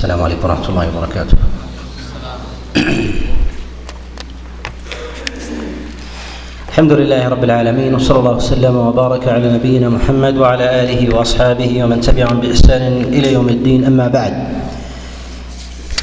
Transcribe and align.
السلام 0.00 0.22
عليكم 0.22 0.44
ورحمة 0.48 0.68
الله 0.68 0.86
وبركاته. 0.96 1.36
الحمد 6.72 6.92
لله 6.92 7.28
رب 7.28 7.44
العالمين 7.44 7.94
وصلى 7.94 8.18
الله 8.18 8.36
وسلم 8.36 8.76
وبارك 8.76 9.28
على 9.28 9.52
نبينا 9.52 9.88
محمد 9.88 10.36
وعلى 10.40 10.82
آله 10.82 11.16
وأصحابه 11.16 11.84
ومن 11.84 12.00
تبعهم 12.00 12.40
بإحسان 12.40 13.12
إلى 13.12 13.32
يوم 13.32 13.48
الدين. 13.48 13.84
أما 13.84 14.08
بعد 14.08 14.32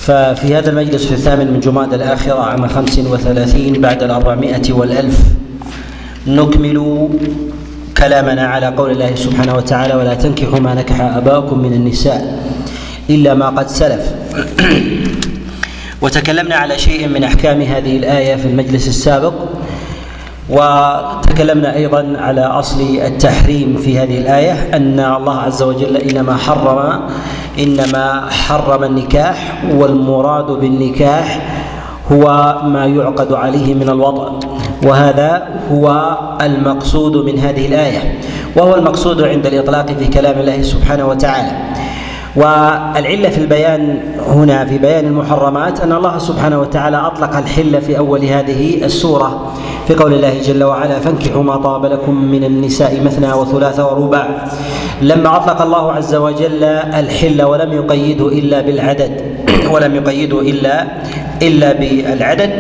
ففي 0.05 0.55
هذا 0.55 0.70
المجلس 0.70 1.05
في 1.05 1.14
الثامن 1.18 1.54
من 1.54 1.59
جماد 1.59 1.93
الآخرة 1.93 2.38
عام 2.38 2.68
خمس 2.68 3.00
وثلاثين 3.00 3.82
بعد 3.82 4.04
الأربعمائة 4.04 4.73
والألف 4.73 5.20
نكمل 6.27 7.09
كلامنا 7.98 8.48
على 8.48 8.68
قول 8.68 8.91
الله 8.91 9.16
سبحانه 9.16 9.55
وتعالى 9.55 9.93
ولا 9.98 10.14
تنكحوا 10.14 10.59
ما 10.59 10.73
نكح 10.77 11.02
آباؤكم 11.02 11.59
من 11.59 11.73
النساء. 11.73 12.46
إلا 13.09 13.33
ما 13.33 13.45
قد 13.49 13.67
سلف. 13.67 14.13
وتكلمنا 16.02 16.55
على 16.55 16.77
شيء 16.79 17.07
من 17.07 17.23
أحكام 17.23 17.61
هذه 17.61 17.98
الآية 17.98 18.35
في 18.35 18.45
المجلس 18.48 18.88
السابق 18.88 19.34
وتكلمنا 20.49 21.75
أيضا 21.75 22.13
على 22.20 22.41
أصل 22.41 22.81
التحريم 22.81 23.77
في 23.77 23.99
هذه 23.99 24.17
الآية 24.17 24.75
أن 24.75 24.99
الله 24.99 25.38
عز 25.39 25.63
وجل 25.63 25.98
إنما 25.98 26.35
حرم 26.35 26.99
إنما 27.59 28.25
حرم 28.29 28.84
النكاح 28.84 29.63
والمراد 29.71 30.45
بالنكاح 30.45 31.41
هو 32.12 32.55
ما 32.65 32.85
يعقد 32.85 33.34
عليه 33.34 33.73
من 33.73 33.89
الوضع 33.89 34.29
وهذا 34.84 35.48
هو 35.71 36.17
المقصود 36.41 37.26
من 37.26 37.39
هذه 37.39 37.65
الآية 37.65 38.20
وهو 38.55 38.76
المقصود 38.76 39.21
عند 39.21 39.45
الإطلاق 39.45 39.91
في 39.99 40.07
كلام 40.07 40.39
الله 40.39 40.62
سبحانه 40.62 41.07
وتعالى. 41.07 41.51
والعلة 42.38 43.30
في 43.30 43.38
البيان 43.38 44.00
هنا 44.27 44.66
في 44.66 44.77
بيان 44.77 45.05
المحرمات 45.05 45.82
أن 45.82 45.91
الله 45.91 46.18
سبحانه 46.18 46.60
وتعالى 46.60 46.98
أطلق 46.98 47.38
الحل 47.38 47.82
في 47.82 47.98
أول 47.98 48.26
هذه 48.26 48.85
السورة 48.85 49.54
في 49.88 49.96
قول 49.96 50.13
الله 50.13 50.41
جل 50.41 50.63
وعلا 50.63 50.99
فانكحوا 50.99 51.44
ما 51.44 51.55
طاب 51.55 51.85
لكم 51.85 52.16
من 52.16 52.44
النساء 52.44 53.02
مثنى 53.05 53.34
وثلاث 53.34 53.79
ورباع. 53.79 54.27
لما 55.02 55.35
أطلق 55.35 55.62
الله 55.62 55.91
عز 55.91 56.16
وجل 56.16 56.63
الحل 56.63 57.41
ولم 57.44 57.74
يقيده 57.74 58.27
إلا 58.27 58.62
بالعدد 58.62 59.22
ولم 59.72 59.96
يقيده 59.96 60.41
إلا 60.41 60.88
إلا 61.41 61.74
بالعدد 61.74 62.51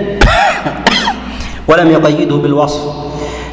ولم 1.67 1.91
يقيده 1.91 2.35
بالوصف. 2.35 3.06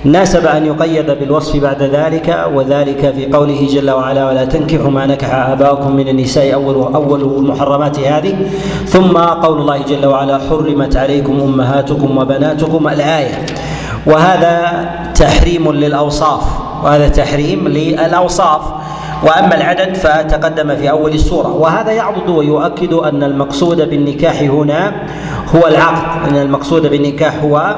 ناسب 0.05 0.47
أن 0.47 0.67
يقيد 0.67 1.11
بالوصف 1.11 1.57
بعد 1.57 1.83
ذلك 1.83 2.47
وذلك 2.55 3.15
في 3.17 3.33
قوله 3.33 3.69
جل 3.73 3.91
وعلا 3.91 4.29
ولا 4.29 4.45
تنكحوا 4.45 4.91
ما 4.91 5.07
نكح 5.07 5.35
آباؤكم 5.35 5.97
من 5.97 6.09
النساء 6.09 6.55
اول 6.55 6.95
أول 6.95 7.21
المحرمات 7.23 7.99
هذه. 7.99 8.37
ثم 8.87 9.17
قول 9.17 9.61
الله 9.61 9.79
جل 9.79 10.07
وعلا 10.07 10.39
حرمت 10.39 10.97
عليكم 10.97 11.41
أمهاتكم 11.41 12.19
وبناتكم 12.19 12.89
الآية. 12.89 13.47
وهذا 14.07 14.85
تحريم 15.15 15.73
للأوصاف 15.73 16.43
وهذا 16.85 17.09
تحريم 17.09 17.69
للأوصاف. 17.69 18.61
وأما 19.25 19.55
العدد 19.55 19.97
فتقدم 19.97 20.77
في 20.77 20.91
أول 20.91 21.13
السورة. 21.15 21.49
وهذا 21.49 21.93
يعضد 21.93 22.29
ويؤكد 22.29 22.93
أن 22.93 23.23
المقصود 23.23 23.91
بالنكاح 23.91 24.41
هنا 24.43 24.93
هو 25.57 25.67
العقد 25.67 26.29
أن 26.29 26.37
المقصود 26.37 26.87
بالنكاح 26.87 27.35
هو 27.43 27.77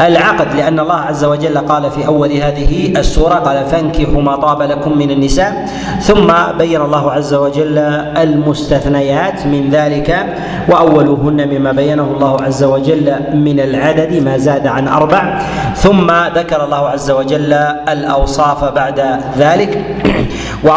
العقد 0.00 0.54
لأن 0.56 0.80
الله 0.80 0.94
عز 0.94 1.24
وجل 1.24 1.58
قال 1.58 1.90
في 1.90 2.06
أول 2.06 2.32
هذه 2.32 2.92
السورة 2.96 3.34
قال 3.34 3.66
فانكحوا 3.66 4.22
ما 4.22 4.36
طاب 4.36 4.62
لكم 4.62 4.98
من 4.98 5.10
النساء 5.10 5.66
ثم 6.00 6.32
بين 6.58 6.80
الله 6.80 7.12
عز 7.12 7.34
وجل 7.34 7.78
المستثنيات 8.18 9.46
من 9.46 9.70
ذلك 9.70 10.26
واولهن 10.68 11.48
مما 11.48 11.72
بينه 11.72 12.02
الله 12.16 12.36
عز 12.42 12.64
وجل 12.64 13.14
من 13.34 13.60
العدد 13.60 14.22
ما 14.22 14.38
زاد 14.38 14.66
عن 14.66 14.88
أربع 14.88 15.38
ثم 15.76 16.10
ذكر 16.34 16.64
الله 16.64 16.88
عز 16.88 17.10
وجل 17.10 17.52
الأوصاف 17.88 18.64
بعد 18.64 19.20
ذلك 19.38 19.84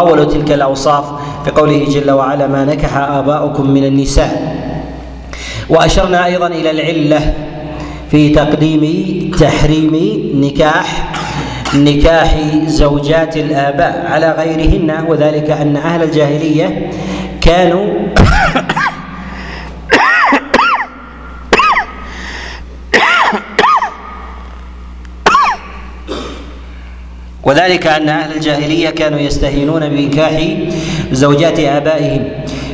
واول 0.08 0.30
تلك 0.34 0.52
الأوصاف 0.52 1.06
في 1.46 1.52
قوله 1.52 1.86
جل 1.90 2.12
وعلا 2.12 2.48
ما 2.48 2.66
نكح 2.66 2.98
آباؤكم 2.98 3.70
من 3.70 3.84
النساء. 3.86 4.58
وأشرنا 5.70 6.26
أيضا 6.26 6.48
إلى 6.48 6.72
العلة 6.72 7.34
في 8.12 8.30
تقديم 8.30 8.84
تحريم 9.40 9.94
نكاح 10.36 11.14
نكاح 11.76 12.38
زوجات 12.66 13.38
الآباء 13.38 14.06
على 14.12 14.36
غيرهن 14.38 15.06
وذلك 15.08 15.50
أن 15.52 15.76
أهل 15.76 16.04
الجاهلية 16.04 16.92
كانوا 17.42 17.88
وذلك 27.48 27.88
أن 27.88 28.10
أهل 28.10 28.36
الجاهلية 28.36 28.90
كانوا 28.90 29.20
يستهينون 29.20 29.90
بنكاح 29.90 30.48
زوجات 31.12 31.60
آبائهم 31.60 32.24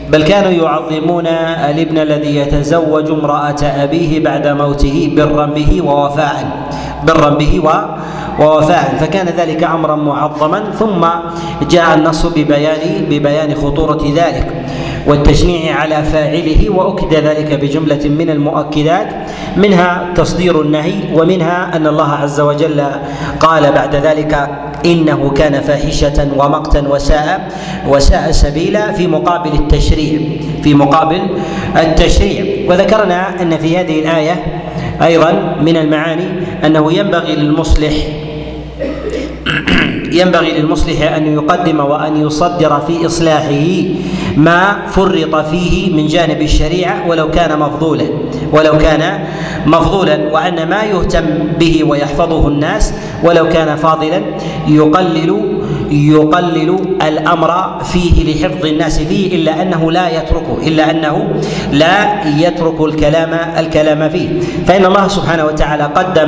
بل 0.10 0.24
كانوا 0.24 0.52
يعظمون 0.52 1.28
الابن 1.70 1.98
الذي 1.98 2.36
يتزوج 2.36 3.12
امرأة 3.12 3.62
أبيه 3.62 4.20
بعد 4.20 4.48
موته 4.48 5.14
برا 5.16 5.46
به 5.46 5.82
ووفاء 5.82 6.38
برا 7.08 7.30
به 7.30 7.62
ووفاء. 8.40 8.98
فكان 9.00 9.28
ذلك 9.38 9.64
امرا 9.64 9.96
معظما 9.96 10.64
ثم 10.80 11.06
جاء 11.70 11.96
النص 11.96 12.26
ببيان 12.26 13.06
ببيان 13.10 13.56
خطورة 13.56 14.02
ذلك. 14.16 14.48
والتشنيع 15.08 15.76
على 15.76 16.04
فاعله 16.04 16.70
وأكد 16.70 17.14
ذلك 17.14 17.60
بجملة 17.62 18.10
من 18.10 18.30
المؤكدات 18.30 19.08
منها 19.58 20.08
تصدير 20.16 20.62
النهي 20.62 20.94
ومنها 21.14 21.76
أن 21.76 21.88
الله 21.88 22.12
عز 22.12 22.40
وجل 22.40 22.84
قال 23.40 23.72
بعد 23.72 23.96
ذلك 23.96 24.50
إنه 24.86 25.30
كان 25.30 25.62
فاحشة 25.62 26.28
ومقتا 26.38 26.88
وساء 26.90 27.52
وساء 27.88 28.32
سبيلا 28.32 28.92
في 28.92 29.08
مقابل 29.08 29.52
التشريع 29.54 30.20
في 30.64 30.74
مقابل 30.74 31.22
التشريع. 31.78 32.70
وذكرنا 32.70 33.42
أن 33.42 33.58
في 33.58 33.78
هذه 33.78 34.00
الآية 34.00 34.44
أيضا 35.02 35.56
من 35.62 35.78
المعاني 35.78 36.28
أنه 36.66 36.94
ينبغي 36.94 37.36
للمصلح 37.36 37.94
ينبغي 40.12 40.52
للمصلح 40.52 41.14
أن 41.16 41.34
يقدم 41.34 41.80
وأن 41.80 42.22
يصدر 42.28 42.80
في 42.88 43.06
إصلاحه. 43.06 43.84
ما 44.38 44.78
فرط 44.92 45.36
فيه 45.36 45.94
من 45.96 46.08
جانب 46.08 46.42
الشريعة 46.42 47.08
ولو 47.08 47.32
كان 47.32 47.60
مفضولا 47.60 48.06
ولو 48.52 48.78
كان 48.78 49.24
مفضولا 49.66 50.34
وأن 50.34 50.70
ما 50.70 50.84
يهتم 50.84 51.26
به 51.60 51.84
ويحفظه 51.84 52.48
الناس 52.48 52.94
ولو 53.24 53.50
كان 53.50 53.76
فاضلا 53.76 54.22
يقلل 54.68 55.53
يقلل 55.94 56.98
الأمر 57.02 57.80
فيه 57.84 58.16
لحفظ 58.34 58.66
الناس 58.66 59.00
فيه 59.00 59.36
إلا 59.36 59.62
أنه 59.62 59.92
لا 59.92 60.10
يتركه 60.10 60.58
إلا 60.68 60.92
أنه 60.92 61.28
لا 61.72 62.28
يترك 62.38 62.82
الكلام 62.82 63.30
الكلام 63.58 64.10
فيه. 64.10 64.30
فإن 64.68 64.86
الله 64.86 65.08
سبحانه 65.08 65.46
وتعالى 65.46 65.84
قدم 65.84 66.28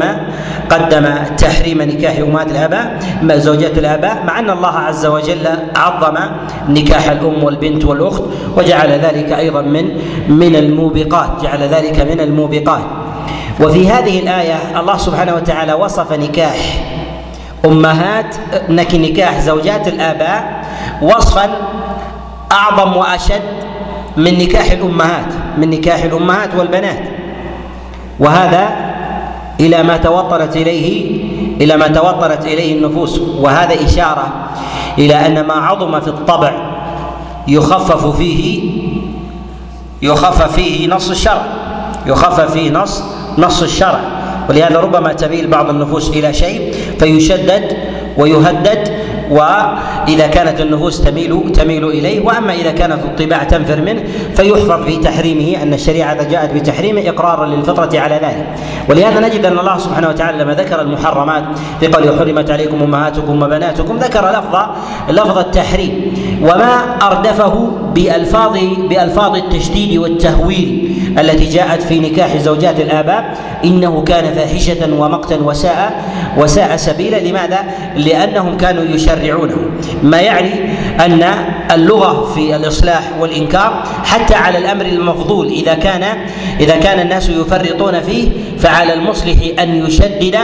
قدم 0.69 1.05
تحريم 1.37 1.81
نكاح 1.81 2.17
أمهات 2.17 2.51
الآباء 2.51 2.99
زوجات 3.37 3.77
الآباء 3.77 4.23
مع 4.27 4.39
أن 4.39 4.49
الله 4.49 4.75
عز 4.77 5.05
وجل 5.05 5.47
عظم 5.75 6.17
نكاح 6.69 7.09
الأم 7.09 7.43
والبنت 7.43 7.85
والأخت 7.85 8.23
وجعل 8.57 8.89
ذلك 8.89 9.33
أيضا 9.33 9.61
من 9.61 9.85
من 10.29 10.55
الموبقات 10.55 11.29
جعل 11.43 11.63
ذلك 11.63 11.99
من 12.11 12.19
الموبقات. 12.19 12.83
وفي 13.61 13.89
هذه 13.89 14.19
الآية 14.19 14.79
الله 14.79 14.97
سبحانه 14.97 15.35
وتعالى 15.35 15.73
وصف 15.73 16.13
نكاح 16.13 16.55
أمهات 17.65 18.35
نكاح 18.69 19.39
زوجات 19.39 19.87
الآباء 19.87 20.65
وصفا 21.01 21.49
أعظم 22.51 22.97
وأشد 22.97 23.41
من 24.17 24.37
نكاح 24.37 24.71
الأمهات 24.71 25.33
من 25.57 25.69
نكاح 25.69 26.03
الأمهات 26.03 26.49
والبنات. 26.57 26.99
وهذا 28.19 28.69
إلى 29.59 29.83
ما 29.83 29.97
توطنت 29.97 30.55
إليه 30.55 31.21
إلى 31.61 31.77
ما 31.77 31.87
توطنت 31.87 32.45
إليه 32.45 32.77
النفوس. 32.77 33.19
وهذا 33.19 33.85
إشارة 33.85 34.27
إلى 34.97 35.27
أن 35.27 35.45
ما 35.45 35.53
عظم 35.53 35.99
في 35.99 36.07
الطبع 36.07 36.51
يخفف 37.47 38.17
فيه 38.17 38.71
يخفف 40.01 40.53
فيه 40.55 40.87
نص 40.87 41.09
الشرع 41.09 41.41
يخفف 42.05 42.51
فيه 42.51 42.71
نص 42.71 43.03
نص 43.37 43.61
الشرع. 43.63 43.99
ولهذا 44.49 44.79
ربما 44.79 45.13
تميل 45.13 45.47
بعض 45.47 45.69
النفوس 45.69 46.09
إلى 46.09 46.33
شيء 46.33 46.73
فيشدد 46.99 47.77
ويهدد 48.17 49.05
اذا 50.07 50.27
كانت 50.27 50.61
النفوس 50.61 51.01
تميل 51.01 51.51
تميل 51.53 51.87
إليه. 51.87 52.25
وأما 52.25 52.53
إذا 52.53 52.71
كانت 52.71 53.03
الطباع 53.05 53.43
تنفر 53.43 53.81
منه 53.81 54.03
فيحفظ 54.35 54.83
في 54.85 54.97
تحريمه 54.97 55.63
أن 55.63 55.73
الشريعة 55.73 56.23
جاءت 56.23 56.53
بتحريمه 56.53 57.01
إقرارا 57.09 57.45
للفطرة 57.45 57.99
على 57.99 58.15
ذلك. 58.15 58.47
ولهذا 58.89 59.19
نجد 59.19 59.45
أن 59.45 59.59
الله 59.59 59.77
سبحانه 59.77 60.09
وتعالى 60.09 60.43
لما 60.43 60.53
ذكر 60.53 60.81
المحرمات 60.81 61.43
في 61.79 61.87
قوله 61.87 62.19
حرمت 62.19 62.51
عليكم 62.51 62.83
أمهاتكم 62.83 63.43
وبناتكم 63.43 63.97
ذكر 63.97 64.29
لفظ 64.29 64.55
لفظ 65.09 65.37
التحريم. 65.37 66.13
وما 66.41 66.97
أردفه 67.01 67.71
بألفاظ 67.95 68.57
بألفاظ 68.89 69.35
التشديد 69.35 69.97
والتهويل. 69.97 70.95
التي 71.19 71.45
جاءت 71.45 71.81
في 71.81 71.99
نكاح 71.99 72.37
زوجات 72.37 72.79
الآباء 72.79 73.37
إنه 73.65 74.03
كان 74.03 74.33
فاحشة 74.33 74.93
ومقتا 74.93 75.35
وساء 75.35 76.03
وساء 76.37 76.75
سبيلا. 76.75 77.17
لماذا؟ 77.17 77.59
لأنهم 77.95 78.57
كانوا 78.57 78.83
يشرعونه. 78.83 79.57
ما 80.03 80.21
يعني؟ 80.21 80.51
أن 81.05 81.23
اللغة 81.71 82.33
في 82.33 82.55
الإصلاح 82.55 83.11
والإنكار 83.19 83.83
حتى 84.03 84.35
على 84.35 84.57
الأمر 84.57 84.85
المفضول. 84.85 85.47
إذا 85.47 85.73
كان 85.73 86.03
إذا 86.59 86.75
كان 86.75 86.99
الناس 86.99 87.29
يفرطون 87.29 88.01
فيه 88.01 88.29
فعلى 88.59 88.93
المصلح 88.93 89.35
أن 89.59 89.85
يشدد 89.85 90.37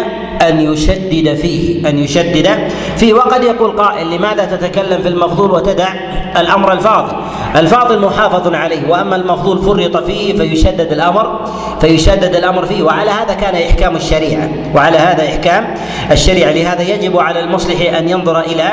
أن 0.50 0.73
يشدد 0.73 1.33
فيه 1.35 1.89
أن 1.89 2.00
يشدد 2.00 2.50
فيه. 2.97 3.13
وقد 3.13 3.44
يقول 3.44 3.71
قائل 3.71 4.15
لماذا 4.15 4.45
تتكلم 4.45 5.01
في 5.01 5.07
المفضول 5.07 5.51
وتدع 5.51 5.94
الأمر 6.38 6.73
الفاضل؟ 6.73 7.15
الفاضل 7.56 8.00
محافظ 8.00 8.53
عليه 8.53 8.89
وأما 8.89 9.15
المفضول 9.15 9.62
فرط 9.62 10.03
فيه 10.03 10.38
فيشدد 10.38 10.91
الامر 10.91 11.39
فيشدد 11.81 12.35
الأمر 12.35 12.65
فيه. 12.65 12.83
وعلى 12.83 13.12
هذا 13.12 13.33
كان 13.33 13.56
إحكام 13.56 13.95
الشريعة. 13.95 14.50
وعلى 14.75 14.97
هذا 14.97 15.25
إحكام 15.25 15.74
الشريعة. 16.12 16.51
لهذا 16.51 16.81
يجب 16.81 17.17
على 17.17 17.39
المصلح 17.39 17.97
أن 17.97 18.09
ينظر 18.09 18.39
إلى 18.39 18.71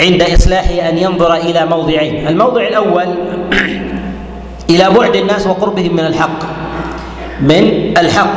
عند 0.00 0.22
إصلاحه 0.22 0.88
أن 0.88 0.98
ينظر 0.98 1.34
إلى 1.58 1.66
موضعين. 1.70 2.28
الموضع 2.28 2.62
الأول 2.62 3.06
إلى 4.70 4.90
بعد 4.90 5.16
الناس 5.16 5.46
وقربهم 5.46 5.92
من 5.92 6.00
الحق. 6.06 6.38
من 7.40 7.94
الحق. 7.98 8.36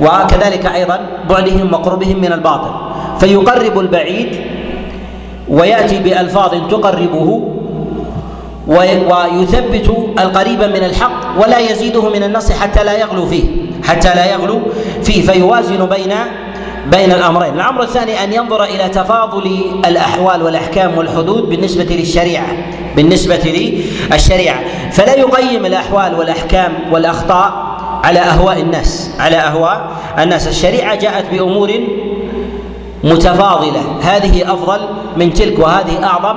وكذلك 0.00 0.66
أيضا 0.66 1.00
بعدهم 1.30 1.72
وقربهم 1.72 2.18
من 2.20 2.32
الباطل. 2.32 2.70
فيقرب 3.20 3.78
البعيد 3.78 4.36
ويأتي 5.48 5.98
بألفاظ 5.98 6.50
تقربه 6.70 7.52
ويثبت 8.66 9.88
القريب 10.18 10.62
من 10.62 10.84
الحق 10.84 11.42
ولا 11.42 11.58
يزيده 11.58 12.08
من 12.10 12.22
النص 12.22 12.52
حتى 12.52 12.84
لا 12.84 12.98
يغلو 12.98 13.26
فيه. 13.26 13.44
حتى 13.84 14.08
لا 14.08 14.32
يغلو 14.32 14.60
فيه. 15.02 15.22
فيوازن 15.26 15.86
بين 15.86 16.12
بين 16.90 17.12
الأمرين، 17.12 17.54
الأمر 17.54 17.82
الثاني 17.82 18.24
أن 18.24 18.32
ينظر 18.32 18.64
إلى 18.64 18.88
تفاضل 18.88 19.60
الأحوال 19.86 20.42
والأحكام 20.42 20.98
والحدود 20.98 21.48
بالنسبة 21.48 21.84
للشريعة، 21.84 22.46
بالنسبة 22.96 23.36
للشريعة، 24.12 24.60
فلا 24.92 25.14
يقيم 25.16 25.66
الأحوال 25.66 26.14
والأحكام 26.14 26.72
والأخطاء 26.92 27.76
على 28.04 28.18
أهواء 28.18 28.60
الناس، 28.60 29.10
على 29.18 29.36
أهواء 29.36 29.88
الناس، 30.18 30.48
الشريعة 30.48 30.94
جاءت 30.94 31.24
بأمور 31.32 31.72
متفاضلة، 33.04 33.82
هذه 34.02 34.52
أفضل 34.52 34.80
من 35.16 35.34
تلك 35.34 35.58
وهذه 35.58 36.04
اعظم 36.04 36.36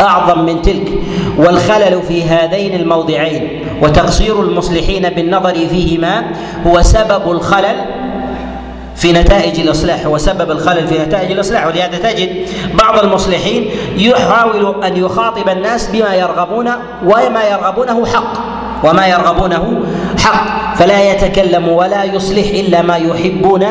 أعظم 0.00 0.44
من 0.44 0.62
تلك. 0.62 0.92
والخلل 1.38 2.02
في 2.02 2.24
هذين 2.24 2.74
الموضعين 2.80 3.66
وتقصير 3.82 4.42
المصلحين 4.42 5.08
بالنظر 5.08 5.54
فيهما 5.54 6.24
هو 6.66 6.82
سبب 6.82 7.30
الخلل 7.30 7.76
في 8.96 9.12
نتائج 9.12 9.60
الإصلاح 9.60 10.06
وسبب 10.06 10.50
الخلل 10.50 10.86
في 10.86 10.98
نتائج 10.98 11.30
الإصلاح 11.32 11.66
ولهذا 11.66 11.98
تجد 11.98 12.48
بعض 12.74 12.98
المصلحين 12.98 13.70
يحاول 13.96 14.84
أن 14.84 14.96
يخاطب 14.96 15.48
الناس 15.48 15.90
بما 15.90 16.14
يرغبون 16.14 16.70
وما 17.04 17.44
يرغبونه 17.44 18.06
حق 18.06 18.32
وما 18.84 19.06
يرغبونه 19.06 19.82
حق 20.24 20.74
فلا 20.76 21.10
يتكلم 21.10 21.68
ولا 21.68 22.04
يصلح 22.04 22.46
إلا 22.46 22.82
ما 22.82 22.96
يحبون 22.96 23.66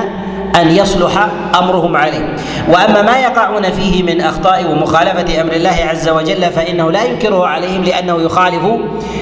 أن 0.56 0.72
يصلح 0.72 1.28
أمرهم 1.60 1.96
عليه. 1.96 2.36
وأما 2.70 3.02
ما 3.02 3.20
يقعون 3.20 3.72
فيه 3.72 4.04
من 4.04 4.22
أخطاء 4.22 4.72
ومخالفة 4.72 5.42
أمر 5.42 5.54
الله 5.54 5.78
عز 5.90 6.10
وجل 6.10 6.52
فإنه 6.52 6.92
لا 6.92 7.04
ينكره 7.04 7.48
عليهم 7.48 7.84
لأنه 7.84 8.22
يخالف 8.22 8.64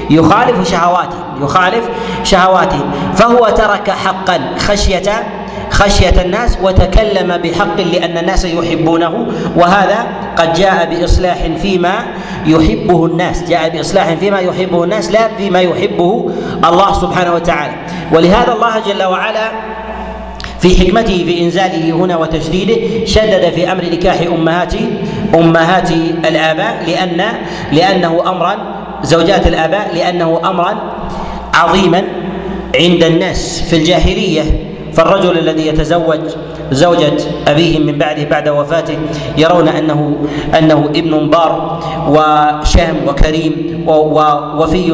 يخالف 0.10 0.70
شهواتهم 0.72 1.44
يخالف 1.44 1.90
شهواتهم. 2.24 2.92
فهو 3.16 3.50
ترك 3.50 3.90
حقا 3.90 4.40
خشية 4.58 5.24
خشية 5.72 6.22
الناس 6.22 6.58
وتكلم 6.64 7.38
بحق 7.38 7.82
لأن 7.82 8.18
الناس 8.18 8.46
يحبونه 8.46 9.28
وهذا 9.56 10.08
قد 10.38 10.54
جاء 10.54 10.90
بإصلاح 10.92 11.38
فيما 11.62 11.94
يحبه 12.46 13.06
الناس. 13.06 13.44
جاء 13.44 13.70
بإصلاح 13.70 14.14
فيما 14.14 14.40
يحبه 14.40 14.84
الناس 14.84 15.12
لا 15.12 15.28
فيما 15.38 15.62
يحبه 15.62 16.32
الله 16.66 16.94
سبحانه 16.94 17.34
وتعالى. 17.34 17.74
ولهذا 18.12 18.54
الله 18.54 18.80
جل 18.80 19.04
وعلا 19.04 19.52
في 20.60 20.80
حكمته 20.80 21.24
في 21.26 21.42
إنزاله 21.42 21.92
هنا 21.92 22.18
وتشديده 22.18 23.06
شدد 23.06 23.50
في 23.56 23.72
أمر 23.72 23.86
نكاح 23.86 24.22
أمهات 24.22 24.74
أمهات 25.36 25.92
الآباء 26.26 26.84
لأن 26.88 27.24
لأنه 27.72 28.24
أمرا 28.28 28.56
زوجات 29.04 29.48
الآباء 29.48 29.92
لأنه 29.96 30.42
أمرا 30.46 30.78
عظيما 31.54 32.04
عند 32.76 33.04
الناس 33.04 33.62
في 33.70 33.76
الجاهلية. 33.76 34.71
فالرجل 34.94 35.38
الذي 35.38 35.68
يتزوج 35.68 36.20
زوجة 36.72 37.14
أبيه 37.48 37.80
من 37.80 37.98
بعده 37.98 38.24
بعد 38.24 38.50
وفاته 38.50 38.98
يرون 39.38 39.68
أنه 39.68 40.16
أنه 40.58 40.86
ابن 40.96 41.30
بار 41.30 41.80
وشهم 42.08 42.96
وكريم 43.08 43.84
ووفي 43.88 44.88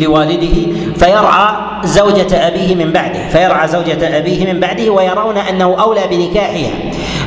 لوالده 0.00 0.72
فيرعى 0.96 1.48
زوجة 1.84 2.46
أبيه 2.46 2.74
من 2.74 2.92
بعده 2.92 3.28
فيرعى 3.28 3.68
زوجة 3.68 4.18
أبيه 4.18 4.52
من 4.52 4.60
بعده 4.60 4.90
ويرون 4.90 5.36
أنه 5.36 5.76
أولى 5.80 6.00
بنكاحها. 6.10 6.70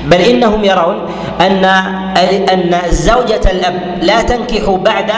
بل 0.06 0.22
إنهم 0.22 0.64
يرون 0.64 0.96
أن 1.42 1.66
أن 2.54 2.76
زوجة 2.90 3.52
الأب 3.52 3.98
لا 4.02 4.22
تنكح 4.22 4.70
بعد 4.70 5.12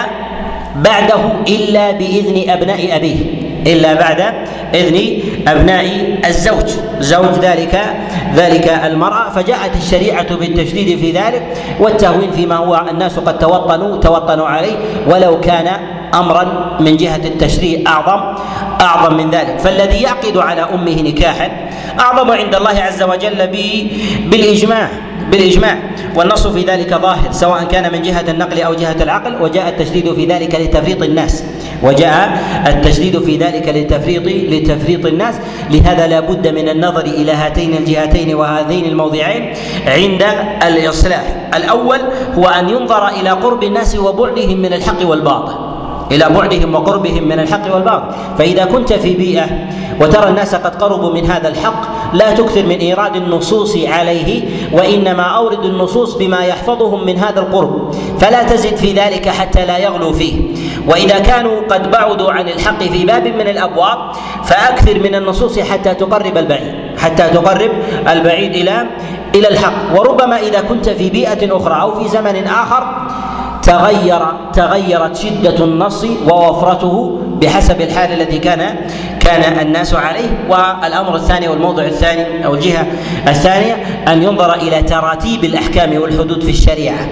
بعده 0.75 1.19
إلا 1.47 1.91
بإذن 1.91 2.49
أبناء 2.49 2.95
أبيه. 2.95 3.48
إلا 3.67 3.93
بعد 3.93 4.33
إذن 4.73 5.19
أبناء 5.47 6.17
الزوج. 6.25 6.69
زوج 6.99 7.39
ذلك 7.41 7.79
ذلك 8.35 8.67
المرأة. 8.85 9.29
فجاءت 9.29 9.75
الشريعة 9.75 10.35
بالتشديد 10.35 10.99
في 10.99 11.11
ذلك 11.11 11.57
والتهوين 11.79 12.31
فيما 12.31 12.55
هو 12.55 12.85
الناس 12.91 13.19
قد 13.19 13.39
توطنوا 13.39 13.97
توطنوا 13.97 14.47
عليه 14.47 14.75
ولو 15.07 15.39
كان 15.39 15.67
أمرا 16.13 16.77
من 16.79 16.97
جهة 16.97 17.21
التشريع 17.25 17.79
اعظم 17.87 18.35
أعظم 18.81 19.17
من 19.17 19.31
ذلك. 19.31 19.59
فالذي 19.59 20.01
يعقد 20.01 20.37
على 20.37 20.61
أمه 20.61 21.01
نكاحا 21.01 21.51
أعظم 21.99 22.31
عند 22.31 22.55
الله 22.55 22.79
عز 22.81 23.03
وجل 23.03 23.47
بالإجماع. 24.25 24.89
بالإجماع 25.31 25.77
والنص 26.15 26.47
في 26.47 26.63
ذلك 26.63 26.93
ظاهر 26.93 27.31
سواء 27.31 27.63
كان 27.63 27.91
من 27.91 28.01
جهة 28.01 28.31
النقل 28.31 28.61
أو 28.61 28.73
جهة 28.73 29.03
العقل 29.03 29.41
وجاء 29.41 29.69
التشديد 29.69 30.13
في 30.13 30.25
ذلك 30.25 30.55
لتفريط 30.55 31.03
الناس. 31.03 31.43
وجاء 31.83 32.43
التشديد 32.67 33.19
في 33.19 33.37
ذلك 33.37 33.67
لتفريط 33.67 34.23
لتفريط 34.25 35.05
الناس. 35.05 35.35
لهذا 35.71 36.07
لا 36.07 36.19
بد 36.19 36.47
من 36.47 36.69
النظر 36.69 37.05
إلى 37.05 37.31
هاتين 37.31 37.73
الجهتين 37.73 38.35
وهذين 38.35 38.85
الموضعين 38.85 39.53
عند 39.87 40.25
الإصلاح. 40.67 41.49
الأول 41.55 41.99
هو 42.37 42.47
أن 42.47 42.69
ينظر 42.69 43.07
إلى 43.07 43.29
قرب 43.29 43.63
الناس 43.63 43.95
وبعدهم 43.95 44.57
من 44.57 44.73
الحق 44.73 45.05
والباطل. 45.05 45.68
إلى 46.11 46.29
بعدهم 46.29 46.75
وقربهم 46.75 47.23
من 47.23 47.39
الحق 47.39 47.73
والباطل. 47.73 48.05
فإذا 48.37 48.65
كنت 48.65 48.93
في 48.93 49.13
بيئة 49.13 49.45
وترى 50.01 50.29
الناس 50.29 50.55
قد 50.55 50.75
قربوا 50.75 51.13
من 51.13 51.25
هذا 51.25 51.47
الحق 51.47 51.81
لا 52.13 52.33
تكثر 52.33 52.63
من 52.63 52.77
إيراد 52.77 53.15
النصوص 53.15 53.77
عليه 53.77 54.43
وإنما 54.73 55.23
أورد 55.23 55.65
النصوص 55.65 56.13
بما 56.15 56.45
يحفظهم 56.45 57.05
من 57.05 57.17
هذا 57.17 57.39
القرب. 57.39 57.93
فلا 58.19 58.43
تزد 58.43 58.75
في 58.75 58.93
ذلك 58.93 59.29
حتى 59.29 59.65
لا 59.65 59.77
يغلو 59.77 60.13
فيه. 60.13 60.35
وإذا 60.87 61.19
كانوا 61.19 61.61
قد 61.69 61.91
بعدوا 61.91 62.31
عن 62.31 62.49
الحق 62.49 62.83
في 62.83 63.05
باب 63.05 63.27
من 63.27 63.47
الأبواب 63.47 63.97
فأكثر 64.43 64.99
من 64.99 65.15
النصوص 65.15 65.59
حتى 65.59 65.93
تقرب 65.93 66.37
البعيد 66.37 66.75
حتى 66.97 67.29
تقرب 67.29 67.71
البعيد 68.09 68.55
إلى 68.55 68.85
إلى 69.35 69.47
الحق. 69.47 69.99
وربما 69.99 70.37
إذا 70.39 70.61
كنت 70.61 70.89
في 70.89 71.09
بيئة 71.09 71.57
أخرى 71.57 71.81
أو 71.81 71.99
في 71.99 72.07
زمن 72.07 72.47
آخر 72.47 72.83
تغير 73.69 74.21
تغيرت 74.53 75.15
شدة 75.15 75.65
النص 75.65 76.05
ووفرته 76.27 77.19
بحسب 77.41 77.81
الحال 77.81 78.11
الذي 78.11 78.39
كان 78.39 78.75
كان 79.19 79.59
الناس 79.67 79.93
عليه. 79.93 80.29
والأمر 80.49 81.15
الثاني 81.15 81.47
والموضع 81.47 81.83
الثاني 81.83 82.45
أو 82.45 82.53
الجهة 82.53 82.85
الثانية 83.27 83.73
أن 84.07 84.23
ينظر 84.23 84.53
إلى 84.53 84.81
تراتيب 84.81 85.43
الأحكام 85.43 86.01
والحدود 86.01 86.43
في 86.43 86.51
الشريعة. 86.51 87.07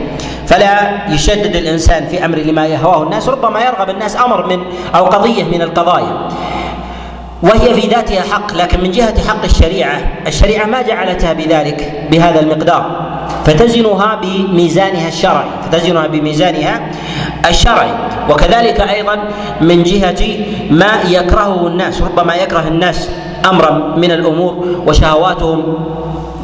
فلا 0.48 1.06
يشدد 1.10 1.56
الإنسان 1.56 2.08
في 2.08 2.26
أمر 2.26 2.38
لما 2.38 2.68
يهواه 2.68 3.04
الناس 3.04 3.30
ربما 3.30 3.60
يرغب 3.62 3.90
الناس 3.90 4.18
أمر 4.18 4.46
من 4.46 4.64
أو 4.96 5.06
قضية 5.06 5.44
من 5.44 5.62
القضايا. 5.62 6.28
وهي 7.44 7.74
في 7.74 7.88
ذاتها 7.88 8.22
حق 8.22 8.56
لكن 8.56 8.82
من 8.82 8.92
جهة 8.92 9.28
حق 9.28 9.44
الشريعة. 9.44 9.98
الشريعة 10.28 10.66
ما 10.66 10.82
جعلتها 10.82 11.34
بذلك 11.34 12.08
بهذا 12.12 12.40
المقدار. 12.40 13.07
فتزنها 13.48 14.20
بميزانها 14.24 15.08
الشرعي. 15.08 15.46
فتزنها 15.72 16.08
بميزانها 16.08 16.89
الشرعي. 17.50 17.92
وكذلك 18.30 18.80
أيضا 18.82 19.18
من 19.62 19.84
جهة 19.84 20.22
ما 20.72 20.92
يكرهه 21.10 21.68
الناس 21.68 22.01
ربما 22.01 22.36
يكره 22.36 22.68
الناس 22.68 23.10
امرا 23.50 23.94
من 23.98 24.12
الأمور 24.12 24.66
وشهواتهم 24.88 25.63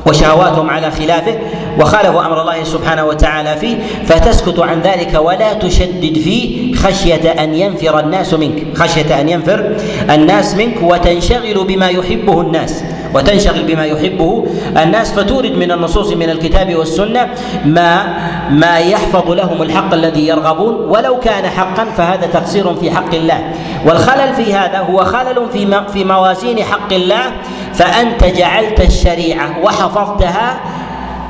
وشهواتهم 0.05 0.69
على 0.69 0.91
خلافه 0.91 1.35
وخالفوا 1.79 2.25
أمر 2.25 2.41
الله 2.41 2.63
سبحانه 2.63 3.05
وتعالى 3.05 3.55
فيه 3.55 3.77
فتسكت 4.05 4.59
عن 4.59 4.81
ذلك 4.81 5.19
ولا 5.23 5.53
تشدد 5.53 6.17
فيه 6.19 6.75
خشية 6.75 7.31
أن 7.43 7.53
ينفر 7.53 7.99
الناس 7.99 8.33
منك. 8.33 8.77
خشية 8.77 9.21
أن 9.21 9.29
ينفر 9.29 9.75
الناس 10.09 10.55
منك 10.55 10.75
وتنشغل 10.81 11.63
بما 11.67 11.87
يحبه 11.87 12.41
الناس. 12.41 12.83
وتنشغل 13.13 13.63
بما 13.63 13.85
يحبه. 13.85 14.45
الناس 14.83 15.11
فتورد 15.11 15.51
من 15.51 15.71
النصوص 15.71 16.13
من 16.13 16.29
الكتاب 16.29 16.75
والسنة 16.75 17.27
ما 17.65 18.17
ما 18.49 18.77
يحفظ 18.79 19.31
لهم 19.31 19.61
الحق 19.61 19.93
الذي 19.93 20.27
يرغبون. 20.27 20.75
ولو 20.75 21.19
كان 21.19 21.45
حقا 21.49 21.85
فهذا 21.97 22.27
تقصير 22.27 22.75
في 22.75 22.91
حق 22.91 23.13
الله. 23.15 23.53
والخلل 23.85 24.33
في 24.33 24.53
هذا 24.53 24.79
هو 24.79 25.05
خلل 25.05 25.49
في 25.53 25.83
في 25.93 26.03
موازين 26.03 26.63
حق 26.63 26.93
الله. 26.93 27.23
فأنت 27.73 28.23
جعلت 28.23 28.81
الشريعة 28.81 29.59
وحفظتها 29.63 30.59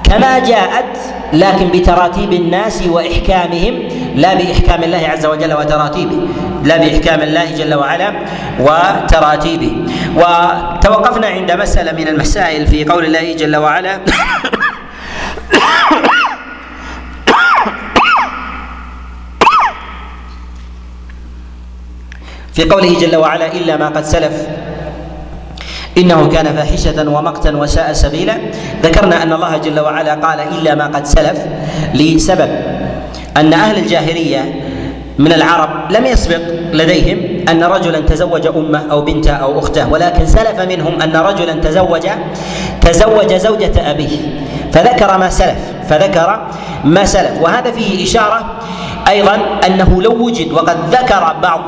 كما 0.03 0.39
جاءت 0.39 0.97
لكن 1.33 1.67
بتراتيب 1.67 2.33
الناس 2.33 2.83
وإحكامهم 2.87 3.87
لا 4.15 4.33
بإحكام 4.33 4.83
الله 4.83 5.07
عز 5.07 5.25
وجل 5.25 5.53
وتراتيبه 5.53 6.27
لا 6.63 6.77
بإحكام 6.77 7.21
الله 7.21 7.51
جل 7.57 7.73
وعلا 7.73 8.13
وتراتيبه. 8.59 9.71
وتوقفنا 10.15 11.27
عند 11.27 11.51
مسألة 11.51 11.91
من 11.91 12.07
المسائل 12.07 12.67
في 12.67 12.85
قول 12.85 13.05
الله 13.05 13.33
جل 13.33 13.55
وعلا 13.55 13.99
في 22.53 22.63
قوله 22.63 22.99
جل 22.99 23.15
وعلا 23.15 23.53
إلا 23.53 23.77
ما 23.77 23.87
قد 23.89 24.03
سلف. 24.05 24.47
إنه 25.97 26.27
كان 26.27 26.55
فاحشة 26.55 27.09
ومقتا 27.09 27.51
وساء 27.57 27.93
سبيلا. 27.93 28.37
ذكرنا 28.83 29.23
أن 29.23 29.33
الله 29.33 29.57
جل 29.57 29.79
وعلا 29.79 30.13
قال 30.13 30.39
إلا 30.39 30.75
ما 30.75 30.85
قد 30.87 31.05
سلف 31.05 31.39
لسبب 31.93 32.49
أن 33.37 33.53
أهل 33.53 33.77
الجاهلية 33.77 34.61
من 35.19 35.33
العرب 35.33 35.91
لم 35.91 36.05
يسبق 36.05 36.41
لديهم 36.73 37.49
أن 37.49 37.63
رجلا 37.63 37.99
تزوج 37.99 38.47
أمه 38.47 38.81
أو 38.91 39.01
بنته 39.01 39.31
أو 39.31 39.59
أخته 39.59 39.91
ولكن 39.91 40.25
سلف 40.25 40.59
منهم 40.59 41.01
أن 41.01 41.15
رجلا 41.15 41.53
تزوج 41.53 42.07
تزوج 42.81 43.33
زوجة 43.33 43.91
أبيه 43.91 44.17
فذكر 44.73 45.17
ما 45.17 45.29
سلف 45.29 45.57
فذكر 45.89 46.47
ما 46.83 47.05
سلف. 47.05 47.41
وهذا 47.41 47.71
فيه 47.71 48.03
إشارة 48.03 48.45
أيضا 49.07 49.37
أنه 49.67 50.01
لو 50.01 50.25
وجد 50.25 50.51
وقد 50.51 50.77
ذكر 50.91 51.35
بعض 51.43 51.61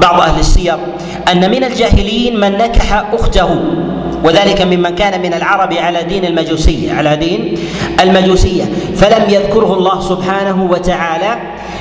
بعض 0.00 0.20
أهل 0.20 0.40
السير 0.40 0.76
أن 1.32 1.50
من 1.50 1.64
الجاهليين 1.64 2.40
من 2.40 2.52
نكح 2.52 3.04
أخته 3.12 3.50
وذلك 4.24 4.62
ممن 4.62 4.94
كان 4.94 5.22
من 5.22 5.34
العرب 5.34 5.72
على 5.72 6.02
دين 6.02 6.24
المجوسية 6.24 6.92
على 6.92 7.16
دين 7.16 7.54
المجوسية. 8.00 8.64
فلم 8.96 9.30
يذكره 9.30 9.74
الله 9.74 10.00
سبحانه 10.00 10.62
وتعالى. 10.70 11.38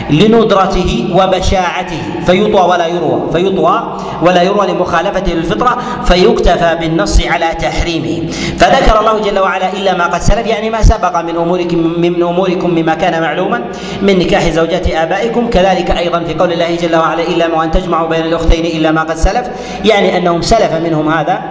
لندرته 0.09 1.09
وبشاعته. 1.13 2.01
فيطوى 2.25 2.61
ولا 2.61 2.87
يروى. 2.87 3.21
فيطوى 3.33 3.97
ولا 4.21 4.41
يروى 4.41 4.67
لمخالفته 4.67 5.33
للفطرة 5.33 5.77
فيكتفى 6.05 6.75
بالنص 6.79 7.21
على 7.25 7.45
تحريمه. 7.61 8.31
فذكر 8.57 8.99
الله 8.99 9.19
جل 9.19 9.39
وعلا 9.39 9.73
إلا 9.73 9.97
ما 9.97 10.05
قد 10.05 10.21
سلف 10.21 10.47
يعني 10.47 10.69
ما 10.69 10.81
سبق 10.81 11.21
من 11.21 11.35
أموركم 11.35 11.77
من 11.97 12.23
أموركم 12.23 12.69
مما 12.69 12.93
كان 12.93 13.21
معلوما 13.21 13.61
من 14.01 14.19
نكاح 14.19 14.49
زوجات 14.49 14.87
آبائكم. 14.87 15.49
كذلك 15.49 15.91
أيضا 15.91 16.19
في 16.19 16.33
قول 16.33 16.51
الله 16.53 16.75
جل 16.75 16.95
وعلا 16.95 17.47
ما 17.47 17.63
أن 17.63 17.71
تجمعوا 17.71 18.07
بين 18.07 18.25
الأختين 18.25 18.65
إلا 18.65 18.91
ما 18.91 19.01
قد 19.01 19.15
سلف. 19.15 19.47
يعني 19.85 20.17
أنهم 20.17 20.41
سلف 20.41 20.73
منهم 20.73 21.09
هذا 21.09 21.41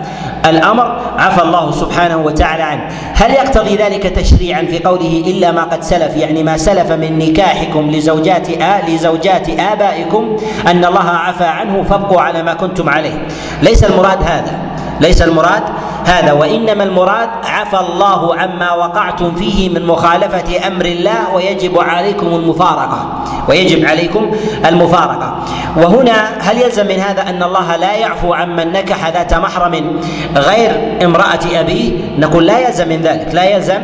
الأمر. 0.46 1.00
عفى 1.18 1.42
الله 1.42 1.70
سبحانه 1.72 2.16
وتعالى 2.16 2.62
عنه. 2.62 2.88
هل 3.14 3.30
يقتضي 3.30 3.76
ذلك 3.76 4.02
تشريعا 4.02 4.62
في 4.62 4.78
قوله 4.78 5.22
إلا 5.26 5.52
ما 5.52 5.64
قد 5.64 5.82
سلف؟ 5.82 6.16
يعني 6.16 6.42
ما 6.42 6.56
سلف 6.56 6.92
من 6.92 7.18
نكاحكم 7.18 7.90
لزوجات 7.90 8.45
آ 8.50 8.80
لزوجات 8.88 9.60
آبائكم 9.60 10.36
أن 10.66 10.84
الله 10.84 11.08
عفى 11.10 11.44
عنه 11.44 11.82
فابقوا 11.82 12.20
على 12.20 12.42
ما 12.42 12.54
كنتم 12.54 12.88
عليه. 12.88 13.26
ليس 13.62 13.84
المراد 13.84 14.22
هذا. 14.22 14.58
ليس 15.00 15.22
المراد 15.22 15.62
هذا 16.06 16.32
وإنما 16.32 16.84
المراد 16.84 17.28
عفى 17.44 17.80
الله 17.80 18.36
عما 18.36 18.72
وقعتم 18.72 19.34
فيه 19.34 19.68
من 19.68 19.86
مخالفة 19.86 20.66
أمر 20.66 20.84
الله 20.84 21.34
ويجب 21.34 21.78
عليكم 21.78 22.26
المفارقة. 22.26 23.24
ويجب 23.48 23.84
عليكم 23.86 24.30
المفارقة. 24.66 25.36
وهنا 25.76 26.28
هل 26.40 26.62
يلزم 26.62 26.86
من 26.86 27.00
هذا 27.00 27.22
أن 27.22 27.42
الله 27.42 27.76
لا 27.76 27.94
يعفو 27.94 28.34
عمن 28.34 28.72
نكح 28.72 29.08
ذات 29.08 29.34
محرم 29.34 30.00
غير 30.36 30.98
امرأة 31.04 31.40
أبيه؟ 31.60 31.92
نقول 32.18 32.46
لا 32.46 32.68
يلزم 32.68 32.88
من 32.88 33.02
ذلك. 33.02 33.28
لا 33.32 33.44
يلزم 33.44 33.80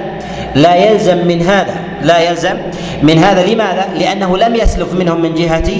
لا 0.54 0.74
يلزم 0.74 1.26
من 1.26 1.42
هذا. 1.42 1.74
لا 2.02 2.18
يلزم. 2.18 2.56
من 3.02 3.18
هذا 3.18 3.46
لماذا؟ 3.46 3.84
لأنه 3.98 4.38
لم 4.38 4.54
يسلف 4.54 4.94
منهم 4.94 5.22
من 5.22 5.34
جهة 5.34 5.70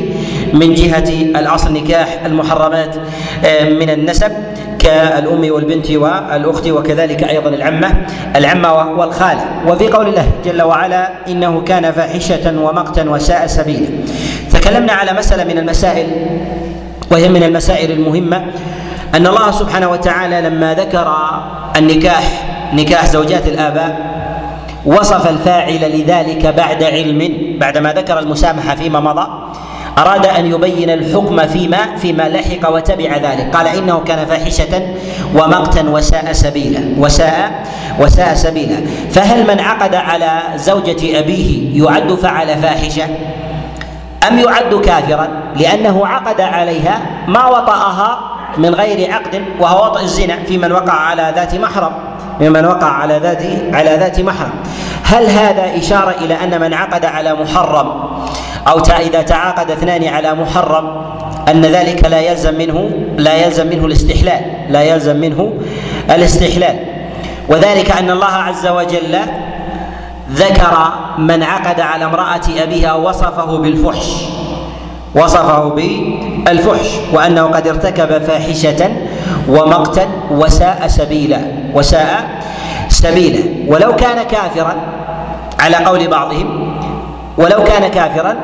من 0.53 0.75
جهة 0.75 1.09
الأصل 1.41 1.73
نكاح 1.73 2.09
المحرمات 2.27 2.97
آه، 3.45 3.65
من 3.65 3.91
النسب 3.91 4.33
كالأم 4.79 5.53
والبنت 5.53 5.91
والأخت 5.91 6.69
وكذلك 6.69 7.25
أيضا 7.25 7.49
العمة 7.49 7.89
العمة 8.37 8.73
والخالة. 8.99 9.45
وفي 9.69 9.89
قول 9.89 10.07
الله 10.09 10.27
جل 10.45 10.63
وعلا 10.63 11.09
إنه 11.29 11.61
كان 11.61 11.93
فاحشة 11.93 12.61
ومقتا 12.63 13.11
وساء 13.11 13.47
سبيلا. 13.47 13.89
تكلمنا 14.53 14.93
على 14.93 15.13
مسألة 15.13 15.45
من 15.45 15.59
المسائل 15.59 16.07
وهي 17.11 17.29
من 17.29 17.43
المسائل 17.43 17.91
المهمة 17.91 18.43
أن 19.15 19.27
الله 19.27 19.51
سبحانه 19.51 19.91
وتعالى 19.91 20.41
لما 20.41 20.75
ذكر 20.75 21.15
النكاح 21.77 22.25
نكاح 22.73 23.07
زوجات 23.07 23.47
الآباء 23.49 23.97
وصف 24.87 25.31
الفاعل 25.31 26.01
لذلك 26.01 26.47
بعد 26.47 26.83
علم 26.83 27.29
بعدما 27.61 27.93
ذكر 27.93 28.19
المسامحة 28.19 28.75
فيما 28.75 29.01
مضى 29.01 29.27
أراد 29.99 30.27
أن 30.27 30.47
يبين 30.47 30.91
الحكم 30.91 31.47
فيما 31.47 31.97
فيما 31.97 32.29
لحق 32.29 32.71
وتبع 32.75 33.17
ذلك. 33.17 33.57
قال 33.57 33.67
إنه 33.67 34.01
كان 34.01 34.27
فاحشة 34.27 34.83
ومقتا 35.35 35.83
وساء 35.89 36.33
سبيلا 36.33 36.95
وساء 36.99 37.67
وساء 38.01 38.35
سبيلا. 38.35 38.87
فهل 39.11 39.47
من 39.47 39.61
عقد 39.61 39.95
على 39.95 40.39
زوجة 40.57 41.19
أبيه 41.19 41.83
يعد 41.85 42.15
فعل 42.15 42.49
فاحشة؟ 42.63 43.05
أم 44.29 44.39
يعد 44.39 44.75
كافرا؟ 44.75 45.29
لأنه 45.57 46.07
عقد 46.07 46.41
عليها 46.41 47.01
ما 47.29 47.47
وطأها 47.47 48.19
من 48.59 48.75
غير 48.75 49.13
عقد 49.13 49.43
وهو 49.61 49.87
وطئ 49.87 50.03
الزنا 50.03 50.37
في 50.49 50.59
من 50.59 50.73
وقع 50.73 50.93
على 50.93 51.33
ذات 51.37 51.55
محرم. 51.55 51.93
ممن 52.41 52.65
وقع 52.65 52.87
على 52.87 53.19
ذات 53.23 53.43
على 53.75 53.97
ذات 53.97 54.21
محرم 54.21 54.53
هل 55.05 55.27
هذا 55.27 55.79
إشارة 55.79 56.15
إلى 56.21 56.35
أن 56.35 56.61
من 56.61 56.75
عقد 56.75 57.05
على 57.05 57.35
محرم 57.35 57.93
أو 58.69 58.79
إذا 58.79 59.23
تعاقد 59.23 59.71
اثنان 59.71 60.05
على 60.05 60.35
محرم 60.35 61.03
أن 61.49 61.63
ذلك 61.63 62.05
لا 62.05 62.21
يلزم 62.21 62.55
منه 62.59 62.91
لا 63.17 63.47
يلزم 63.47 63.67
منه 63.67 63.87
الاستحلال 63.87 64.41
لا 64.69 64.83
يلزم 64.83 65.17
منه 65.17 65.53
الاستحلال. 66.11 66.77
وذلك 67.49 67.91
أن 67.91 68.11
الله 68.11 68.27
عز 68.27 68.67
وجل 68.67 69.19
ذكر 70.33 70.93
من 71.19 71.43
عقد 71.43 71.81
على 71.81 72.05
امرأة 72.05 72.41
أبيها 72.59 72.95
وصفه 72.95 73.59
بالفحش 73.59 74.25
وصفه 75.15 75.69
بالفحش 75.69 76.89
وأنه 77.13 77.43
قد 77.43 77.69
ارتكب 77.69 78.23
فاحشة 78.23 78.93
ومقتا 79.49 80.07
وساء 80.31 80.87
سبيلا 80.87 81.41
وساء 81.75 82.25
سبيلا. 82.89 83.43
ولو 83.69 83.97
كان 83.97 84.23
كافرا 84.23 84.75
على 85.61 85.77
قول 85.77 86.09
بعضهم 86.09 86.49
ولو 87.39 87.65
كان 87.65 87.89
كافرا 87.91 88.35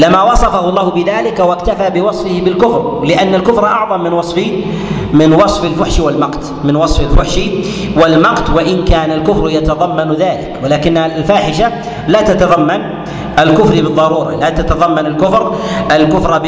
لما 0.00 0.22
وصفه 0.22 0.68
الله 0.68 0.90
بذلك 0.90 1.38
واكتفى 1.38 1.90
بوصفه 1.90 2.40
بالكفر 2.44 3.04
لأن 3.04 3.34
الكفر 3.34 3.66
أعظم 3.66 4.00
من 4.00 4.12
وصف 4.12 4.38
من 5.12 5.32
وصف 5.32 5.64
الفحش 5.64 6.00
والمقت 6.00 6.52
من 6.64 6.76
وصف 6.76 7.00
الفحش 7.00 7.40
والمقت 7.96 8.50
وإن 8.50 8.84
كان 8.84 9.10
الكفر 9.12 9.50
يتضمن 9.50 10.12
ذلك. 10.12 10.52
ولكن 10.64 10.96
الفاحشة 10.96 11.72
لا 12.08 12.22
تتضمن 12.22 12.80
الكفر 13.38 13.74
بالضرورة 13.74 14.36
لا 14.36 14.50
تتضمن 14.50 15.06
الكفر 15.06 15.54
الكفر 15.90 16.38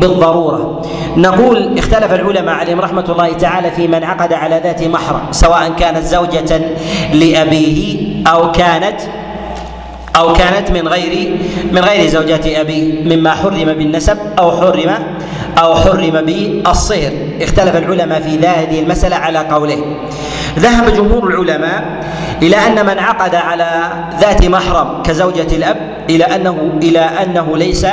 بالضرورة. 0.00 0.82
نقول 1.16 1.78
اختلف 1.78 2.12
العلماء 2.12 2.54
عليهم 2.54 2.80
رحمة 2.80 3.04
الله 3.08 3.32
تعالى 3.32 3.70
في 3.70 3.88
من 3.88 4.04
عقد 4.04 4.32
على 4.32 4.60
ذات 4.64 4.82
محرم 4.84 5.20
سواء 5.30 5.72
كانت 5.78 6.04
زوجة 6.04 6.60
لأبيه 7.12 7.98
أو 8.26 8.52
كانت 8.52 9.00
أو 10.16 10.32
كانت 10.32 10.70
من 10.70 10.88
غير 10.88 11.36
من 11.72 11.78
غير 11.78 12.08
زوجات 12.08 12.46
أبيه 12.46 13.16
مما 13.16 13.34
حرم 13.34 13.64
بالنسب 13.64 14.18
أو 14.38 14.50
حرم 14.50 14.90
أو 15.58 15.74
حرم 15.74 16.10
بالصهر. 16.10 17.12
اختلف 17.40 17.76
العلماء 17.76 18.20
في 18.20 18.38
هذه 18.46 18.80
المسألة 18.80 19.16
على 19.16 19.38
قولين 19.38 19.82
ذهب 20.58 20.94
جمهور 20.94 21.28
العلماء 21.28 21.84
إلى 22.42 22.56
أن 22.56 22.86
من 22.86 22.98
عقد 22.98 23.34
على 23.34 23.92
ذات 24.20 24.46
محرم 24.46 25.02
كزوجة 25.02 25.56
الأب 25.56 25.76
إلى 26.10 26.24
انه 26.24 26.78
إلى 26.82 26.98
أنه 26.98 27.56
ليس 27.56 27.86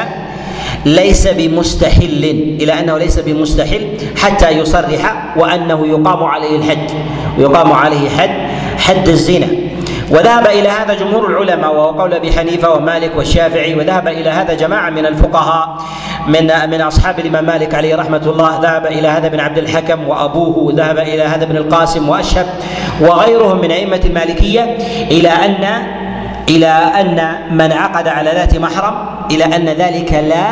ليس 0.85 1.27
بمستحل 1.27 2.23
إلى 2.61 2.79
أنه 2.79 2.97
ليس 2.97 3.19
بمستحل 3.19 3.87
حتى 4.17 4.49
يصرح 4.49 5.33
وأنه 5.37 5.87
يقام 5.87 6.23
عليه 6.23 6.57
الحد 6.57 6.91
يقام 7.37 7.71
عليه 7.71 8.09
حد 8.09 8.29
حد 8.77 9.07
الزنا. 9.07 9.47
وذهب 10.11 10.47
إلى 10.47 10.69
هذا 10.69 10.93
جمهور 10.93 11.27
العلماء 11.29 11.75
وهو 11.75 12.01
قول 12.01 12.13
أبي 12.13 12.31
حنيفة 12.31 12.73
ومالك 12.73 13.11
والشافعي 13.17 13.75
وذهب 13.75 14.07
إلى 14.07 14.29
هذا 14.29 14.53
جماعة 14.53 14.89
من 14.89 15.05
الفقهاء 15.05 15.77
من 16.27 16.69
من 16.69 16.81
أصحاب 16.81 17.19
الإمام 17.19 17.45
مالك 17.45 17.75
عليه 17.75 17.95
رحمة 17.95 18.21
الله 18.25 18.59
ذهب 18.61 18.85
إلى 18.85 19.07
هذا 19.07 19.27
ابن 19.27 19.39
عبد 19.39 19.57
الحكم 19.57 20.07
وأبوه 20.07 20.73
ذهب 20.75 20.97
إلى 20.97 21.23
هذا 21.23 21.43
ابن 21.43 21.57
القاسم 21.57 22.09
وأشهب 22.09 22.45
وغيرهم 23.01 23.61
من 23.61 23.71
أئمة 23.71 24.01
المالكية 24.05 24.77
إلى 25.11 25.29
ان 25.29 25.65
إلى 26.49 26.67
أن 26.67 27.35
من 27.51 27.71
عقد 27.71 28.07
على 28.07 28.31
ذات 28.31 28.55
محرم 28.55 28.95
إلى 29.31 29.43
أن 29.45 29.65
ذلك 29.65 30.13
لا 30.13 30.45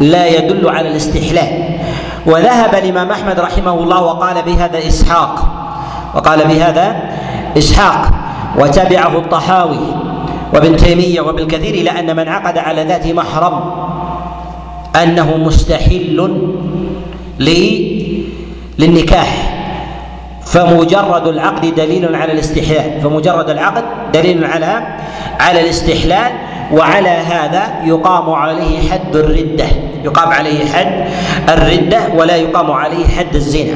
لا 0.00 0.26
يدل 0.26 0.68
على 0.68 0.88
الاستحلال. 0.88 1.78
وذهب 2.26 2.74
الإمام 2.74 3.10
أحمد 3.10 3.40
رحمه 3.40 3.74
الله 3.74 4.02
وقال 4.02 4.42
بهذا 4.42 4.78
إسحاق 4.78 5.44
وقال 6.14 6.38
بهذا 6.44 6.96
إسحاق. 7.58 8.10
وتبعه 8.58 9.18
الطحاوي 9.18 9.78
وابن 10.54 10.76
تيمية 10.76 11.20
وابن 11.20 11.46
كثير 11.46 11.74
إلى 11.74 11.90
أن 11.90 12.16
من 12.16 12.28
عقد 12.28 12.58
على 12.58 12.84
ذات 12.84 13.06
محرم 13.06 13.60
أنه 15.02 15.36
مستحل 15.36 16.38
للنكاح 18.78 19.52
فمجرد 20.46 21.26
العقد 21.26 21.74
دليل 21.74 22.16
على 22.16 22.32
الاستحلال 22.32 23.00
فمجرد 23.00 23.50
العقد 23.50 23.84
دليل 24.14 24.44
على 24.44 24.86
على 25.40 25.60
الاستحلال 25.60 26.32
وعلى 26.72 27.08
هذا 27.08 27.62
يقام 27.84 28.30
عليه 28.30 28.90
حد 28.90 29.16
الردة 29.16 29.66
يقام 30.04 30.28
عليه 30.28 30.66
حد 30.66 31.08
الردة 31.48 32.00
ولا 32.16 32.36
يقام 32.36 32.70
عليه 32.70 33.08
حد 33.08 33.34
الزنا. 33.34 33.74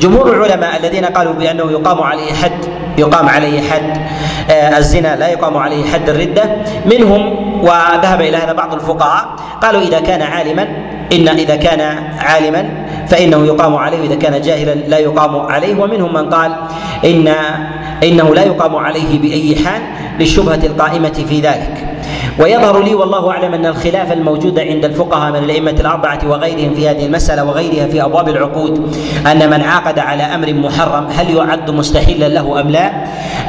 جمهور 0.00 0.36
العلماء 0.36 0.76
الذين 0.76 1.04
قالوا 1.04 1.32
بأنه 1.32 1.70
يقام 1.72 2.02
عليه 2.02 2.32
حد 2.32 2.58
يقام 2.98 3.28
عليه 3.28 3.60
حد 3.60 3.98
آه، 4.50 4.78
الزنا 4.78 5.16
لا 5.16 5.28
يقام 5.28 5.56
عليه 5.56 5.84
حد 5.84 6.08
الردة. 6.08 6.44
منهم 6.86 7.22
وذهب 7.62 8.20
إلى 8.20 8.36
هذا 8.36 8.52
بعض 8.52 8.74
الفقهاء 8.74 9.26
قالوا 9.62 9.80
إذا 9.80 10.00
كان 10.00 10.22
عالما 10.22 10.62
إن 11.12 11.28
إذا 11.28 11.56
كان 11.56 11.80
عالما 12.18 12.68
فإنه 13.08 13.46
يقام 13.46 13.76
عليه 13.76 14.06
إذا 14.06 14.14
كان 14.14 14.40
جاهلا 14.40 14.74
لا 14.74 14.98
يقام 14.98 15.36
عليه. 15.36 15.80
ومنهم 15.80 16.14
من 16.14 16.30
قال 16.30 16.52
إن 17.04 17.34
إنه 18.02 18.34
لا 18.34 18.42
يقام 18.44 18.76
عليه 18.76 19.18
بأي 19.18 19.56
حال 19.64 19.82
للشبهة 20.20 20.60
القائمة 20.66 21.24
في 21.28 21.40
ذلك. 21.40 21.95
ويظهر 22.38 22.82
لي 22.82 22.94
والله 22.94 23.30
أعلم 23.30 23.54
أن 23.54 23.66
الخلاف 23.66 24.12
الموجود 24.12 24.58
عند 24.58 24.84
الفقهاء 24.84 25.32
من 25.32 25.44
الأئمة 25.44 25.70
الأربعة 25.70 26.18
وغيرهم 26.24 26.74
في 26.74 26.88
هذه 26.88 27.06
المسألة 27.06 27.44
وغيرها 27.44 27.86
في 27.86 28.04
أبواب 28.04 28.28
العقود 28.28 28.96
أن 29.26 29.50
من 29.50 29.62
عاقد 29.62 29.98
على 29.98 30.22
أمر 30.22 30.52
محرم 30.52 31.06
هل 31.06 31.36
يعد 31.36 31.70
مستحلا 31.70 32.28
له 32.28 32.60
أم 32.60 32.70
لا؟ 32.70 32.90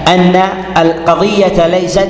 أن 0.07 0.41
القضية 0.77 1.67
ليست 1.67 2.09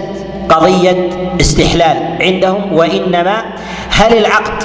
قضية 0.50 1.10
استحلال 1.41 1.98
عندهم 2.22 2.74
وإنما 2.74 3.43
هل 3.89 4.17
العقد 4.17 4.63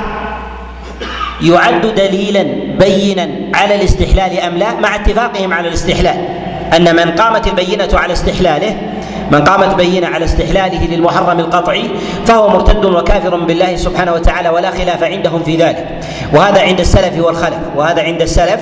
يعد 1.42 1.86
دليلا 1.86 2.42
بينا 2.78 3.28
على 3.54 3.74
الاستحلال 3.74 4.40
أم 4.40 4.56
لا 4.56 4.74
مع 4.80 4.94
اتفاقهم 4.94 5.52
على 5.52 5.68
الاستحلال 5.68 6.28
أن 6.76 6.96
من 6.96 7.10
قامت 7.12 7.46
البينة 7.46 7.88
على 7.94 8.12
استحلاله 8.12 8.91
من 9.32 9.44
قامت 9.44 9.74
بينة 9.74 10.06
على 10.06 10.24
استحلاله 10.24 10.86
للمحرم 10.86 11.40
القطعي 11.40 11.90
فهو 12.26 12.48
مرتد 12.48 12.84
وكافر 12.84 13.36
بالله 13.36 13.76
سبحانه 13.76 14.12
وتعالى 14.12 14.48
ولا 14.48 14.70
خلاف 14.70 15.02
عندهم 15.02 15.42
في 15.42 15.56
ذلك. 15.56 16.00
وهذا 16.34 16.60
عند 16.60 16.80
السلف 16.80 17.24
والخلف 17.24 17.58
وهذا 17.76 18.02
عند 18.02 18.22
السلف 18.22 18.60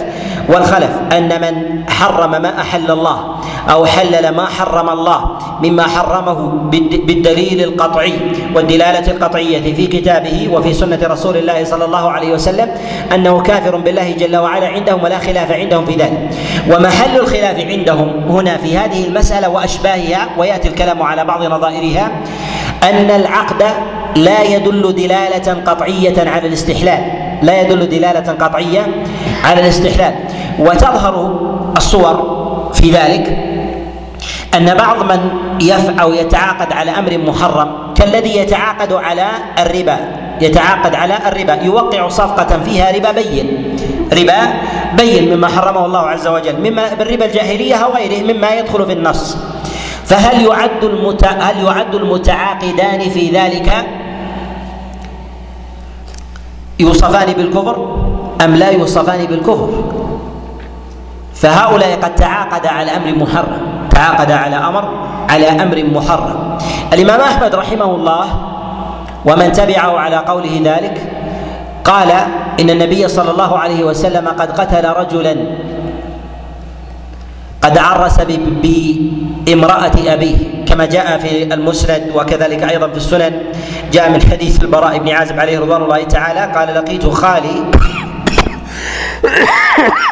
والخلف 0.51 0.91
أن 1.13 1.41
من 1.41 1.85
حرم 1.91 2.31
ما 2.31 2.61
أحل 2.61 2.91
الله 2.91 3.35
أو 3.71 3.87
حلل 3.87 4.29
ما 4.29 4.47
حرم 4.47 4.89
الله 4.89 5.39
مما 5.63 5.83
حرمه 5.83 6.49
بالدليل 7.07 7.61
القطعي 7.65 8.13
والدلالة 8.55 9.11
القطعية 9.11 9.75
في 9.75 9.87
كتابه 9.87 10.49
وفي 10.53 10.75
سنة 10.75 10.99
رسول 11.03 11.37
الله 11.37 11.65
صلى 11.65 11.85
الله 11.85 12.11
عليه 12.11 12.33
وسلم 12.33 12.69
أنه 13.15 13.41
كافر 13.43 13.77
بالله 13.77 14.13
جل 14.13 14.37
وعلا 14.37 14.69
عندهم 14.69 15.03
ولا 15.03 15.19
خلاف 15.19 15.53
عندهم 15.53 15.87
في 15.87 15.93
ذلك. 15.93 16.31
ومحل 16.71 17.21
الخلاف 17.21 17.61
عندهم 17.67 18.09
هنا 18.29 18.57
في 18.57 18.79
هذه 18.79 19.07
المسألة 19.07 19.49
وأشباهها 19.49 20.29
ويأتي 20.39 20.69
الكلام 20.69 21.03
على 21.03 21.25
بعض 21.25 21.45
نظائرها 21.45 22.11
أن 22.83 23.11
العقد 23.11 23.63
لا 24.17 24.43
يدل 24.43 24.95
دلالة 24.95 25.63
قطعية 25.67 26.31
على 26.31 26.49
الاستحلال. 26.49 27.20
لا 27.43 27.61
يدل 27.61 27.89
دلالة 27.89 28.33
قطعية 28.33 28.87
على 29.45 29.61
الاستحلال. 29.61 30.15
وتظهر 30.59 31.41
الصور 31.77 32.71
في 32.75 32.91
ذلك 32.91 33.39
أن 34.55 34.75
بعض 34.75 35.03
من 35.03 35.31
يفعل 35.61 35.99
أو 36.01 36.13
يتعاقد 36.13 36.73
على 36.73 36.91
أمر 36.91 37.19
محرم 37.19 37.95
كالذي 37.95 38.37
يتعاقد 38.37 38.93
على 38.93 39.27
الربا 39.59 39.97
يتعاقد 40.41 40.95
على 40.95 41.19
الربا 41.27 41.55
يوقع 41.63 42.09
صفقة 42.09 42.61
فيها 42.65 42.93
ربا 42.93 43.13
بين 43.13 43.77
ربا 44.13 44.39
بين 44.97 45.37
مما 45.37 45.49
حرمه 45.49 45.87
الله 45.87 46.01
عز 46.01 46.27
وجل 46.27 46.71
مما 46.71 46.95
بالربا 46.95 47.25
الجاهلية 47.25 47.75
أو 47.75 47.93
غيره 47.93 48.33
مما 48.33 48.51
يدخل 48.55 48.87
في 48.87 48.93
النص. 48.93 49.37
فهل 50.05 50.47
يعد 50.47 50.85
المت... 50.85 51.25
هل 51.25 51.65
يعد 51.65 51.95
المتعاقدان 51.95 53.01
في 53.01 53.31
ذلك 53.31 53.73
يوصفان 56.81 57.33
بالكفر 57.33 57.77
أم 58.45 58.55
لا 58.55 58.71
يوصفان 58.71 59.27
بالكفر؟ 59.27 59.69
فهؤلاء 61.35 61.99
قد 62.03 62.15
تعاقد 62.15 62.67
على 62.67 62.91
أمر 62.97 63.15
محرم 63.15 63.61
تعاقد 63.91 64.31
على 64.33 64.57
أمر 64.57 64.85
على 65.31 65.49
أمر 65.49 65.85
محرم. 65.85 66.59
الإمام 66.93 67.21
أحمد 67.21 67.55
رحمه 67.55 67.85
الله 67.85 68.27
ومن 69.25 69.53
تبعه 69.53 69.99
على 69.99 70.17
قوله 70.17 70.61
ذلك 70.65 71.13
قال 71.85 72.11
إن 72.61 72.71
النبي 72.71 73.09
صلى 73.09 73.31
الله 73.31 73.59
عليه 73.59 73.85
وسلم 73.85 74.29
قد 74.29 74.61
قتل 74.61 74.89
رجلا 74.89 75.37
قد 77.63 77.79
عرس 77.79 78.21
بامرأة 79.47 79.93
أبيه 80.07 80.65
كما 80.67 80.87
جاء 80.87 81.19
في 81.19 81.55
المسند 81.55 82.11
وكذلك 82.15 82.63
أيضا 82.63 82.89
في 82.89 82.97
السنن 82.97 83.43
جاء 83.93 84.11
من 84.11 84.23
حديث 84.23 84.63
البراء 84.63 84.99
بن 84.99 85.09
عازب 85.09 85.41
عليه 85.41 85.59
رضوان 85.59 85.83
الله 85.83 86.03
تعالى 86.05 86.53
قال 86.55 86.75
لقيت 86.75 87.07
خالي 87.07 87.65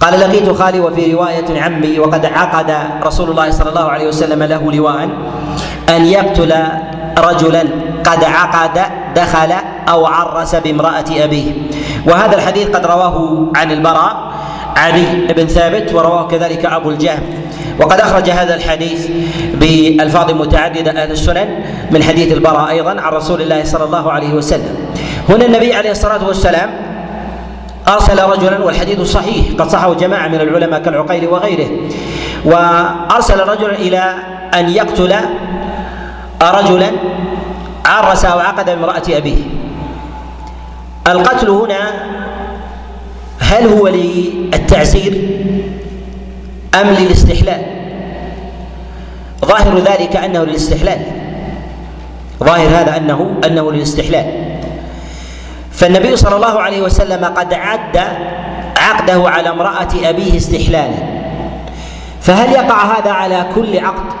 قال 0.00 0.20
لقيت 0.20 0.50
خالي 0.50 0.80
وفي 0.80 1.12
رواية 1.12 1.62
عمي 1.62 1.98
وقد 1.98 2.26
عقد 2.26 2.76
رسول 3.02 3.30
الله 3.30 3.50
صلى 3.50 3.68
الله 3.68 3.90
عليه 3.90 4.08
وسلم 4.08 4.42
له 4.42 4.72
لواء 4.72 5.08
أن 5.88 6.04
يقتل 6.06 6.54
رجلا 7.18 7.62
قد 8.04 8.24
عقد 8.24 8.80
دخل 9.16 9.52
أو 9.88 10.06
عرس 10.06 10.54
بامرأة 10.54 11.04
أبيه. 11.10 11.52
وهذا 12.06 12.36
الحديث 12.36 12.68
قد 12.68 12.86
رواه 12.86 13.46
عن 13.56 13.72
البراء 13.72 14.29
علي 14.76 15.32
بن 15.36 15.46
ثابت 15.46 15.94
ورواه 15.94 16.28
كذلك 16.28 16.64
أبو 16.66 16.90
الجهم. 16.90 17.22
وقد 17.80 18.00
أخرج 18.00 18.30
هذا 18.30 18.54
الحديث 18.54 19.08
بألفاظ 19.54 20.30
متعددة 20.30 21.02
أهل 21.02 21.10
السنن 21.10 21.48
من 21.90 22.02
حديث 22.02 22.32
البراء 22.32 22.70
أيضا 22.70 23.00
عن 23.00 23.12
رسول 23.12 23.42
الله 23.42 23.64
صلى 23.64 23.84
الله 23.84 24.12
عليه 24.12 24.34
وسلم. 24.34 24.74
هنا 25.28 25.46
النبي 25.46 25.74
عليه 25.74 25.90
الصلاة 25.90 26.26
والسلام 26.26 26.70
أرسل 27.88 28.22
رجلا 28.22 28.64
والحديث 28.64 29.00
صحيح 29.00 29.46
قد 29.58 29.68
صحه 29.68 29.94
جماعة 29.94 30.28
من 30.28 30.40
العلماء 30.40 30.82
كالعقيل 30.82 31.28
وغيره. 31.28 31.68
وأرسل 32.44 33.48
رجلا 33.48 33.72
إلى 33.72 34.14
أن 34.54 34.68
يقتل 34.68 35.14
رجلا 36.42 36.90
عرس 37.86 38.24
أو 38.24 38.38
عقد 38.38 38.66
بامرأة 38.66 39.02
أبيه. 39.08 39.36
القتل 41.06 41.48
هنا 41.50 41.92
هل 43.40 43.66
هو 43.66 43.88
للتعزير 43.88 45.28
أم 46.74 46.86
للاستحلال؟ 46.86 47.62
ظاهر 49.44 49.78
ذلك 49.78 50.16
أنه 50.16 50.44
للاستحلال. 50.44 50.98
ظاهر 52.44 52.68
هذا 52.68 52.96
أنه 52.96 53.40
أنه 53.46 53.72
للاستحلال. 53.72 54.24
فالنبي 55.72 56.16
صلى 56.16 56.36
الله 56.36 56.60
عليه 56.60 56.82
وسلم 56.82 57.24
قد 57.24 57.54
عد 57.54 58.00
عقده 58.76 59.30
على 59.30 59.48
امرأة 59.48 59.88
أبيه 60.04 60.36
استحلالا. 60.36 60.96
فهل 62.20 62.52
يقع 62.52 62.98
هذا 62.98 63.10
على 63.10 63.46
كل 63.54 63.78
عقد؟ 63.78 64.12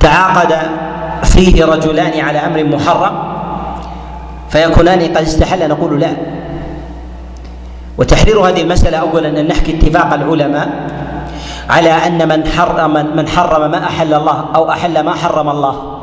تعاقد 0.00 0.56
فيه 1.24 1.64
رجلان 1.64 2.20
على 2.20 2.38
أمر 2.38 2.64
محرم؟ 2.64 3.36
فيكونان 4.50 5.00
قد 5.00 5.22
استحل 5.22 5.68
نقول 5.68 6.00
لا. 6.00 6.10
وتحرير 7.98 8.40
هذه 8.40 8.62
المسألة 8.62 8.98
أولا 8.98 9.28
أن 9.28 9.46
نحكي 9.48 9.76
اتفاق 9.76 10.14
العلماء 10.14 10.68
على 11.70 11.90
أن 11.90 12.28
من 12.28 12.46
حرم 12.46 13.16
من 13.16 13.28
حرم 13.28 13.70
ما 13.70 13.84
أحل 13.84 14.14
الله 14.14 14.44
أو 14.54 14.70
أحل 14.70 15.00
ما 15.00 15.14
حرم 15.14 15.48
الله 15.48 15.98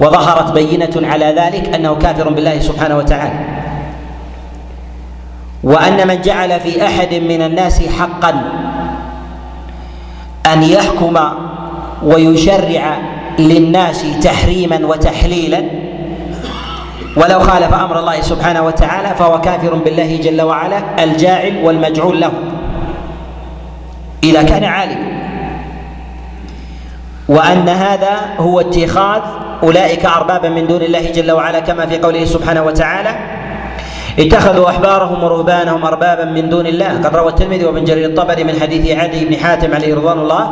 وظهرت 0.00 0.52
بينة 0.52 1.08
على 1.08 1.24
ذلك 1.24 1.74
أنه 1.74 1.94
كافر 1.94 2.28
بالله 2.28 2.58
سبحانه 2.60 2.96
وتعالى. 2.96 3.40
وأن 5.64 6.08
من 6.08 6.20
جعل 6.20 6.60
في 6.60 6.86
أحد 6.86 7.14
من 7.14 7.42
الناس 7.42 7.82
حقا 7.88 8.42
أن 10.52 10.62
يحكم 10.62 11.18
ويشرع 12.02 12.98
للناس 13.38 14.04
تحريما 14.22 14.86
وتحليلا 14.86 15.64
ولو 17.16 17.40
خالف 17.40 17.74
أمر 17.74 17.98
الله 17.98 18.20
سبحانه 18.20 18.62
وتعالى 18.62 19.14
فهو 19.14 19.40
كافر 19.40 19.74
بالله 19.74 20.16
جل 20.16 20.42
وعلا 20.42 21.04
الجاعل 21.04 21.64
والمجعول 21.64 22.20
له. 22.20 22.32
إذا 24.24 24.42
كان 24.42 24.64
عالما 24.64 25.08
وأن 27.28 27.68
هذا 27.68 28.14
هو 28.38 28.60
اتخاذ 28.60 29.22
أولئك 29.62 30.04
أربابا 30.06 30.48
من 30.48 30.66
دون 30.66 30.82
الله 30.82 31.10
جل 31.10 31.30
وعلا 31.30 31.60
كما 31.60 31.86
في 31.86 31.98
قوله 31.98 32.24
سبحانه 32.24 32.62
وتعالى 32.62 33.16
اتخذوا 34.18 34.70
أحبارهم 34.70 35.24
ورهبانهم 35.24 35.84
أربابا 35.84 36.24
من 36.24 36.48
دون 36.48 36.66
الله. 36.66 36.88
قد 37.04 37.16
روى 37.16 37.28
الترمذي 37.28 37.64
وابن 37.64 37.84
جرير 37.84 38.08
الطبري 38.08 38.44
من 38.44 38.60
حديث 38.60 38.98
عدي 38.98 39.24
بن 39.24 39.36
حاتم 39.36 39.74
عليه 39.74 39.94
رضوان 39.94 40.18
الله 40.18 40.44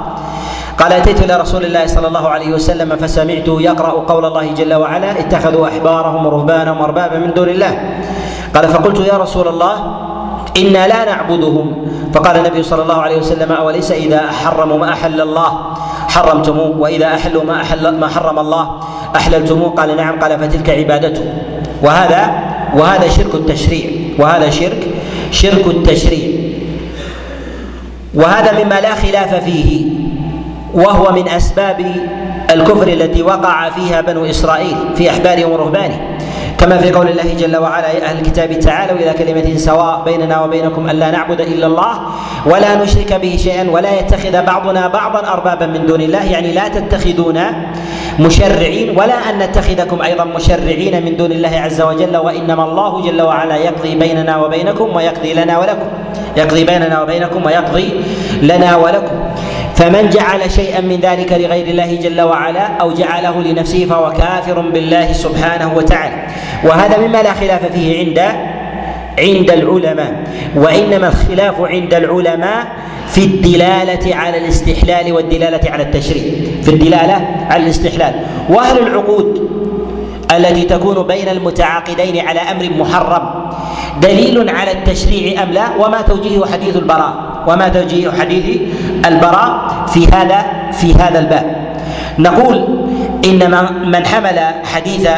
قال 0.79 0.93
أتيت 0.93 1.23
إلى 1.25 1.37
رسول 1.37 1.65
الله 1.65 1.87
صلى 1.87 2.09
الله 2.09 2.29
عليه 2.29 2.49
وسلم 2.53 2.97
فسمعته 2.97 3.63
يقرأ 3.63 3.91
قول 3.91 4.25
الله 4.25 4.53
جل 4.53 4.75
وعلا 4.75 5.21
اتخذوا 5.21 5.69
أحبارهم 5.69 6.27
ورهبانهم 6.27 6.83
اربابا 6.83 7.19
من 7.19 7.33
دون 7.35 7.49
الله. 7.49 7.73
قال 8.55 8.69
فقلت 8.69 9.01
يا 9.01 9.17
رسول 9.17 9.49
الله 9.49 9.75
إنا 10.57 10.87
لا 10.87 11.05
نعبدهم. 11.05 11.87
فقال 12.15 12.37
النبي 12.37 12.63
صلى 12.63 12.83
الله 12.83 13.03
عليه 13.03 13.17
وسلم 13.17 13.53
أوليس 13.53 13.93
إذا 13.93 14.31
حرموا 14.31 14.79
ما 14.79 14.93
أحل 14.93 15.21
الله؟ 15.21 15.51
حرمتموه 16.09 16.79
وإذا 16.79 17.07
احلوا 17.07 17.45
ما 17.45 17.63
أحل 17.63 17.97
ما 17.97 18.09
حرم 18.09 18.39
الله 18.39 18.81
احللتموه 19.17 19.71
قال 19.71 19.97
نعم. 19.97 20.21
قال 20.21 20.39
فتلك 20.39 20.71
عبادته. 20.71 21.25
وهذا 21.83 22.23
وهذا 22.77 23.09
شرك 23.09 23.35
التشريع. 23.35 23.91
وهذا 24.19 24.51
شرك 24.51 24.83
شرك 25.31 25.67
التشريع. 25.67 26.31
وهذا 28.15 28.65
مما 28.65 28.81
لا 28.81 28.95
خلاف 28.95 29.45
فيه. 29.45 30.06
وهو 30.77 31.13
من 31.13 31.29
أسباب 31.29 31.87
الكفر 32.51 32.89
التي 32.89 33.23
وقع 33.23 33.71
فيها 33.71 34.01
بنو 34.01 34.25
إسرائيل 34.25 34.77
في 34.97 35.11
احبارهم 35.11 35.51
ورهبانهم 35.53 36.17
كما 36.59 36.79
في 36.79 36.93
قول 36.93 37.09
الله 37.09 37.35
جل 37.35 37.57
وعلا 37.57 37.91
يا 37.93 38.05
أهل 38.05 38.19
الكتاب 38.19 38.59
تعالوا 38.59 38.97
إلى 38.99 39.13
كلمة 39.13 39.57
سواء 39.57 40.03
بيننا 40.05 40.45
وبينكم 40.45 40.91
ألا 40.91 41.11
نعبد 41.11 41.41
إلا 41.41 41.67
الله 41.67 41.99
ولا 42.47 42.75
نشرك 42.75 43.13
به 43.13 43.37
شيئا 43.37 43.71
ولا 43.71 43.99
يتخذ 44.01 44.43
بعضنا 44.43 44.89
بعضا 44.89 45.33
أربابا 45.33 45.67
من 45.67 45.87
دون 45.87 46.01
الله. 46.01 46.25
يعني 46.25 46.53
لا 46.53 46.69
تتخذون 46.69 47.41
مشرعين 48.19 48.99
ولا 48.99 49.15
أن 49.31 49.39
نتخذكم 49.39 50.03
أيضا 50.03 50.25
مشرعين 50.25 51.05
من 51.05 51.17
دون 51.17 51.33
الله 51.33 51.61
عز 51.61 51.81
وجل 51.81 52.17
وإنما 52.17 52.65
الله 52.65 53.03
جل 53.03 53.23
وعلا 53.23 53.57
يقضي 53.57 53.95
بيننا 53.95 54.37
وبينكم 54.37 54.97
ويقضي 54.97 55.35
لنا 55.35 55.59
ولكم. 55.59 55.89
يقضي 56.37 56.65
بيننا 56.65 57.03
وبينكم 57.03 57.47
ويقضي 57.47 57.89
لنا 58.43 58.77
ولكم. 58.77 59.17
فمن 59.77 60.11
جعل 60.11 60.51
شيئا 60.51 60.81
من 60.81 61.01
ذلك 61.01 61.33
لغير 61.33 61.67
الله 61.67 61.95
جل 61.95 62.21
وعلا 62.21 62.67
أو 62.67 62.93
جعله 62.93 63.43
لنفسه 63.43 63.87
فهو 63.87 64.13
كافر 64.13 64.61
بالله 64.61 65.13
سبحانه 65.13 65.75
وتعالى. 65.77 66.27
وهذا 66.65 66.99
مما 66.99 67.23
لا 67.23 67.33
خلاف 67.33 67.73
فيه 67.73 67.99
عند 67.99 68.19
عند 69.19 69.51
العلماء. 69.51 70.25
وإنما 70.57 71.09
الخلاف 71.09 71.61
عند 71.61 71.95
العلماء 71.95 72.67
في 73.09 73.25
الدلالة 73.25 74.17
على 74.17 74.39
الاستحلال 74.39 75.13
والدلالة 75.13 75.71
على 75.71 75.83
التشريع. 75.83 76.33
في 76.63 76.69
الدلالة 76.69 77.47
على 77.51 77.63
الاستحلال. 77.63 78.15
وأهل 78.49 78.79
العقود 78.79 79.51
التي 80.37 80.63
تكون 80.63 81.07
بين 81.07 81.29
المتعاقدين 81.29 82.27
على 82.27 82.41
أمر 82.41 82.71
محرم 82.79 83.31
دليل 84.03 84.51
على 84.51 84.73
التشريع 84.73 85.43
أم 85.43 85.53
لا؟ 85.53 85.77
وما 85.79 86.03
توجيه 86.03 86.45
حديث 86.53 86.77
البراء. 86.77 87.15
وما 87.47 87.69
توجيه 87.69 88.11
حديث 88.11 88.61
البراء 89.07 89.59
في 89.87 90.07
هذا 90.07 90.47
في 90.73 90.95
هذا 90.95 91.19
الباب. 91.19 91.67
نقول 92.19 92.87
إن 93.25 93.51
من 93.91 94.07
حمل 94.07 94.39
حديث 94.75 95.09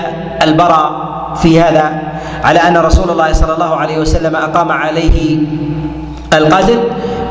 البراء 0.42 1.08
في 1.42 1.60
هذا 1.60 2.02
على 2.44 2.58
أن 2.58 2.76
رسول 2.76 3.10
الله 3.10 3.32
صلى 3.32 3.54
الله 3.54 3.76
عليه 3.76 3.98
وسلم 3.98 4.36
أقام 4.36 4.72
عليه 4.72 5.38
القتل 6.32 6.78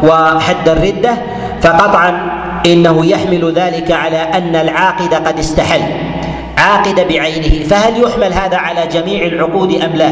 وحد 0.03 0.69
الردة 0.69 1.13
فقطعا 1.61 2.29
إنه 2.65 3.05
يحمل 3.05 3.53
ذلك 3.55 3.91
على 3.91 4.17
أن 4.17 4.55
العاقد 4.55 5.13
قد 5.13 5.39
استحل. 5.39 5.81
عاقد 6.57 7.07
بعينه. 7.07 7.65
فهل 7.67 8.03
يحمل 8.03 8.33
هذا 8.33 8.57
على 8.57 8.87
جميع 8.87 9.25
العقود 9.25 9.71
أم 9.71 9.91
لا؟ 9.95 10.11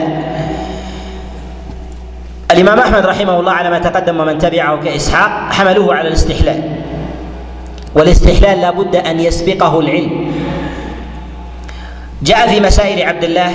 الإمام 2.51 2.79
أحمد 2.79 3.05
رحمه 3.05 3.39
الله 3.39 3.51
على 3.51 3.69
ما 3.69 3.79
تقدم 3.79 4.19
ومن 4.19 4.37
تبعه 4.37 4.83
كإسحاق 4.83 5.53
حملوه 5.53 5.95
على 5.95 6.07
الاستحلال. 6.07 6.61
والاستحلال 7.95 8.61
لا 8.61 8.71
بد 8.71 8.95
أن 8.95 9.19
يسبقه 9.19 9.79
العلم. 9.79 10.31
جاء 12.23 12.47
في 12.47 12.59
مسائل 12.59 13.07
عبد 13.07 13.23
الله 13.23 13.51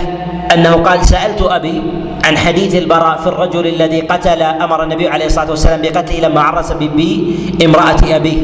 أنه 0.55 0.73
قال 0.73 1.05
سألت 1.05 1.43
أبي 1.43 1.83
عن 2.25 2.39
حديث 2.39 2.75
البراء 2.75 3.19
في 3.19 3.27
الرجل 3.27 3.67
الذي 3.67 4.01
قتل 4.01 4.43
أمر 4.43 4.83
النبي 4.83 5.09
عليه 5.09 5.27
الصلاة 5.27 5.51
والسلام 5.51 5.83
بقتله 5.83 6.29
لما 6.29 6.41
عرس 6.41 6.73
بامراه 6.73 8.17
أبيه. 8.17 8.43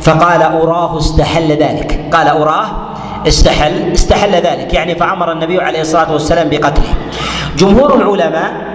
فقال 0.00 0.42
أراه 0.42 0.98
استحل 0.98 1.48
ذلك. 1.52 2.00
قال 2.12 2.28
أراه 2.28 2.66
استحل 3.28 3.92
استحل 3.92 4.32
ذلك. 4.32 4.74
يعني 4.74 4.94
فأمر 4.94 5.32
النبي 5.32 5.60
عليه 5.60 5.80
الصلاة 5.80 6.12
والسلام 6.12 6.48
بقتله. 6.48 6.94
جمهور 7.58 7.94
العلماء 7.94 8.71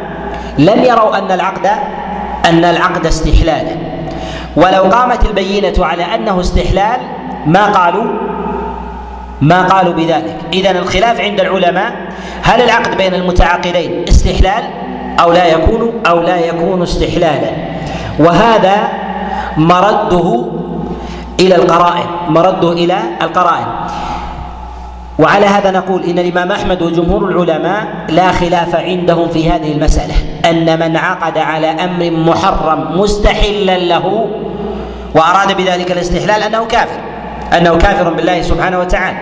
لم 0.59 0.83
يروا 0.83 1.17
أن 1.17 1.31
العقد 1.31 1.67
أن 2.45 2.65
العقد 2.65 3.05
استحلالا. 3.05 3.75
ولو 4.55 4.83
قامت 4.83 5.25
البينة 5.25 5.85
على 5.85 6.03
أنه 6.15 6.39
استحلال 6.39 6.99
ما 7.45 7.65
قالوا؟ 7.65 8.05
ما 9.41 9.61
قالوا 9.61 9.93
بذلك. 9.93 10.35
اذا 10.53 10.71
الخلاف 10.71 11.21
عند 11.21 11.39
العلماء 11.39 11.91
هل 12.43 12.61
العقد 12.61 12.97
بين 12.97 13.13
المتعاقدين 13.13 14.05
استحلال 14.09 14.63
أو 15.19 15.31
لا 15.31 15.45
يكون 15.45 15.91
أو 16.07 16.19
لا 16.19 16.37
يكون 16.37 16.81
استحلالا؟ 16.81 17.49
وهذا 18.19 18.87
مرده 19.57 20.45
إلى 21.39 21.55
القرائن 21.55 22.05
مرده 22.29 22.71
إلى 22.71 22.97
القرائن. 23.21 23.67
وعلى 25.19 25.45
هذا 25.45 25.71
نقول 25.71 26.03
إن 26.03 26.19
الإمام 26.19 26.51
أحمد 26.51 26.81
وجمهور 26.81 27.29
العلماء 27.29 27.87
لا 28.09 28.31
خلاف 28.31 28.75
عندهم 28.75 29.29
في 29.29 29.49
هذه 29.49 29.71
المسألة 29.71 30.13
أن 30.45 30.79
من 30.79 30.97
عقد 30.97 31.37
على 31.37 31.67
أمر 31.67 32.11
محرم 32.11 32.99
مستحلا 32.99 33.77
له 33.77 34.29
وأراد 35.15 35.57
بذلك 35.57 35.91
الاستحلال 35.91 36.43
أنه 36.43 36.65
كافر 36.65 36.99
أنه 37.57 37.77
كافر 37.77 38.09
بالله 38.13 38.41
سبحانه 38.41 38.79
وتعالى. 38.79 39.17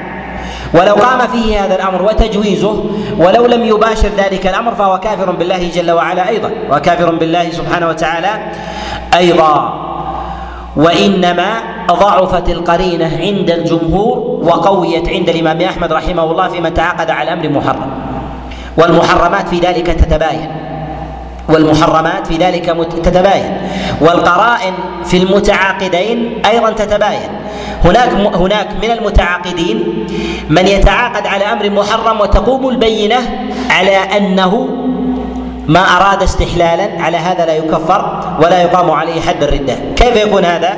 ولو 0.73 0.93
قام 0.93 1.27
فيه 1.27 1.65
هذا 1.65 1.75
الأمر 1.75 2.01
وتجويزه 2.01 2.85
ولو 3.17 3.45
لم 3.45 3.63
يباشر 3.65 4.09
ذلك 4.17 4.47
الأمر 4.47 4.75
فهو 4.75 4.99
كافر 4.99 5.31
بالله 5.31 5.69
جل 5.75 5.91
وعلا 5.91 6.29
أيضا 6.29 6.51
وكافر 6.71 7.15
بالله 7.15 7.51
سبحانه 7.51 7.89
وتعالى 7.89 8.29
أيضا. 9.13 9.85
وإنما 10.75 11.53
ضعفت 11.91 12.49
القرينة 12.49 13.17
عند 13.21 13.51
الجمهور 13.51 14.17
وقويت 14.43 15.09
عند 15.09 15.29
الإمام 15.29 15.61
أحمد 15.61 15.93
رحمه 15.93 16.23
الله 16.23 16.47
في 16.47 16.61
من 16.61 16.73
تعاقد 16.73 17.09
على 17.09 17.33
أمر 17.33 17.49
محرم. 17.49 17.89
والمحرمات 18.77 19.47
في 19.49 19.59
ذلك 19.59 19.87
تتباين. 19.87 20.49
والمحرمات 21.49 22.27
في 22.27 22.37
ذلك 22.37 22.65
تتباين. 23.03 23.57
والقرائن 24.01 24.73
في 25.05 25.17
المتعاقدين 25.17 26.41
أيضا 26.45 26.71
تتباين. 26.71 27.29
هناك 27.85 28.09
هناك 28.35 28.67
من 28.83 28.91
المتعاقدين 28.91 30.07
من 30.49 30.67
يتعاقد 30.67 31.27
على 31.27 31.43
أمر 31.45 31.69
محرم 31.69 32.21
وتقوم 32.21 32.69
البينة 32.69 33.49
على 33.69 33.97
أنه 33.97 34.67
ما 35.67 35.79
أراد 35.79 36.23
استحلالا 36.23 37.01
على 37.03 37.17
هذا 37.17 37.45
لا 37.45 37.55
يكفر. 37.55 38.24
ولا 38.39 38.61
يقام 38.61 38.91
عليه 38.91 39.21
حد 39.21 39.43
الردة. 39.43 39.75
كيف 39.95 40.15
يكون 40.15 40.45
هذا؟ 40.45 40.77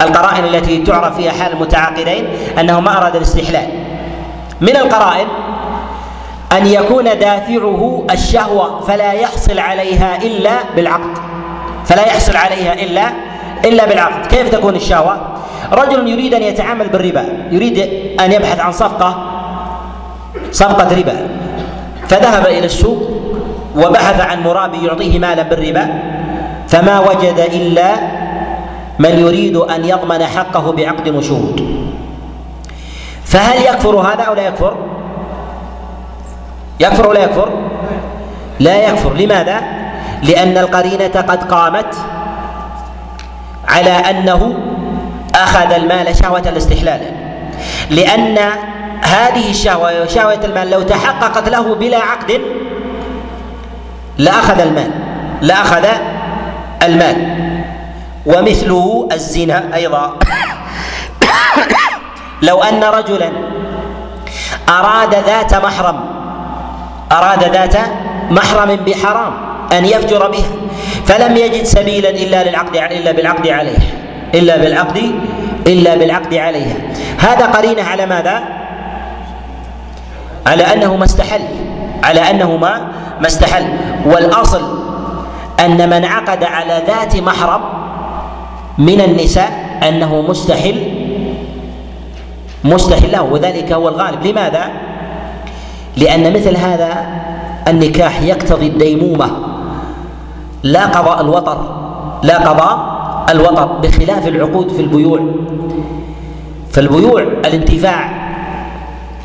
القرائن 0.00 0.44
التي 0.44 0.78
تعرف 0.78 1.16
فيها 1.16 1.32
حال 1.32 1.52
المتعاقدين 1.52 2.28
أنه 2.60 2.80
ما 2.80 2.98
أراد 2.98 3.16
الاستحلال. 3.16 3.68
من 4.60 4.76
القرائن 4.76 5.26
أن 6.52 6.66
يكون 6.66 7.04
دافعه 7.04 8.06
الشهوة 8.10 8.80
فلا 8.80 9.12
يحصل 9.12 9.58
عليها 9.58 10.22
إلا 10.22 10.50
بالعقد. 10.76 11.18
فلا 11.84 12.06
يحصل 12.06 12.36
عليها 12.36 12.72
إلا 12.72 13.08
إلا 13.64 13.86
بالعقد. 13.86 14.26
كيف 14.26 14.48
تكون 14.48 14.76
الشهوة؟ 14.76 15.16
رجل 15.72 16.08
يريد 16.08 16.34
أن 16.34 16.42
يتعامل 16.42 16.88
بالربا 16.88 17.24
يريد 17.50 17.78
أن 18.20 18.32
يبحث 18.32 18.60
عن 18.60 18.72
صفقة 18.72 19.24
صفقة 20.52 20.98
ربا. 20.98 21.28
فذهب 22.08 22.46
إلى 22.46 22.66
السوق 22.66 23.10
وبحث 23.76 24.20
عن 24.20 24.42
مرابي 24.42 24.86
يعطيه 24.86 25.18
مالا 25.18 25.42
بالربا. 25.42 26.17
فما 26.68 27.00
وجد 27.00 27.38
إلا 27.38 27.94
من 28.98 29.18
يريد 29.18 29.56
أن 29.56 29.84
يضمن 29.84 30.22
حقه 30.22 30.72
بعقد 30.72 31.08
وشروط 31.08 31.60
فهل 33.24 33.62
يكفر 33.62 33.96
هذا 33.96 34.22
أو 34.22 34.34
لا 34.34 34.42
يكفر؟ 34.42 34.76
يكفر 36.80 37.08
ولا 37.08 37.20
يكفر؟ 37.20 37.48
لا 38.60 38.88
يكفر. 38.88 39.14
لماذا؟ 39.14 39.60
لأن 40.22 40.58
القرينة 40.58 41.24
قد 41.28 41.52
قامت 41.52 41.94
على 43.68 43.90
أنه 43.90 44.58
أخذ 45.34 45.72
المال 45.72 46.16
شهوة 46.16 46.42
الاستحلال. 46.46 47.00
لأن 47.90 48.38
هذه 49.02 49.50
الشهوة 49.50 50.02
وشهوه 50.02 50.44
المال 50.44 50.70
لو 50.70 50.82
تحققت 50.82 51.48
له 51.48 51.74
بلا 51.74 51.98
عقد 51.98 52.40
لأخذ 54.18 54.60
المال 54.60 54.90
لأخذ 55.42 55.86
المال. 56.82 57.16
ومثله 58.26 59.08
الزنا 59.12 59.74
أيضا. 59.74 60.18
لو 62.42 62.62
أن 62.62 62.84
رجلا 62.84 63.30
أراد 64.68 65.14
ذات 65.14 65.54
محرم 65.54 66.00
أراد 67.12 67.44
ذات 67.44 67.76
محرم 68.30 68.76
بحرام 68.76 69.32
أن 69.72 69.84
يفجر 69.84 70.30
بها 70.30 70.50
فلم 71.06 71.36
يجد 71.36 71.64
سبيلا 71.64 72.10
إلا 72.10 72.50
للعقد 72.50 72.76
إلا 72.76 73.12
بالعقد 73.12 73.48
عليه 73.48 73.78
إلا 74.34 74.56
بالعقد 74.56 75.14
إلا 75.66 75.94
بالعقد 75.94 76.34
عليها 76.34 76.76
هذا 77.18 77.46
قرينة 77.46 77.82
على 77.82 78.06
ماذا؟ 78.06 78.42
على 80.46 80.62
أنه 80.62 80.96
ما 80.96 81.04
استحل 81.04 81.40
على 82.04 82.30
أنه 82.30 82.56
ما 82.56 82.88
ما 83.20 83.26
استحل. 83.26 83.64
والأصل 84.06 84.87
أن 85.60 85.90
من 85.90 86.04
عقد 86.04 86.44
على 86.44 86.82
ذات 86.86 87.16
محرم 87.16 87.60
من 88.78 89.00
النساء 89.00 89.78
أنه 89.88 90.22
مستحل 90.22 90.82
مستحل 92.64 93.12
له 93.12 93.22
وذلك 93.22 93.72
هو 93.72 93.88
الغالب. 93.88 94.26
لماذا؟ 94.26 94.70
لأن 95.96 96.32
مثل 96.32 96.56
هذا 96.56 97.06
النكاح 97.68 98.22
يقتضي 98.22 98.66
الديمومة. 98.66 99.30
لا 100.62 100.86
قضاء 100.86 101.20
الوطر 101.20 101.74
لا 102.22 102.38
قضاء 102.38 102.98
الوطر 103.30 103.66
بخلاف 103.66 104.28
العقود 104.28 104.72
في 104.72 104.82
البيوع. 104.82 105.20
فالبيوع 106.72 107.22
الانتفاع 107.22 108.28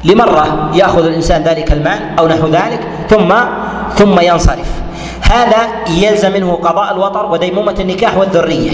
لمرة 0.03 0.69
يأخذ 0.73 1.05
الإنسان 1.05 1.43
ذلك 1.43 1.71
المال 1.71 1.99
أو 2.19 2.27
نحو 2.27 2.47
ذلك 2.47 2.79
ثم 3.09 3.33
ثم 3.95 4.19
ينصرف. 4.19 4.81
هذا 5.33 5.67
يلزم 5.89 6.31
منه 6.33 6.53
قضاء 6.53 6.93
الوطر 6.93 7.25
وديمومة 7.31 7.75
النكاح 7.79 8.17
والذرية. 8.17 8.71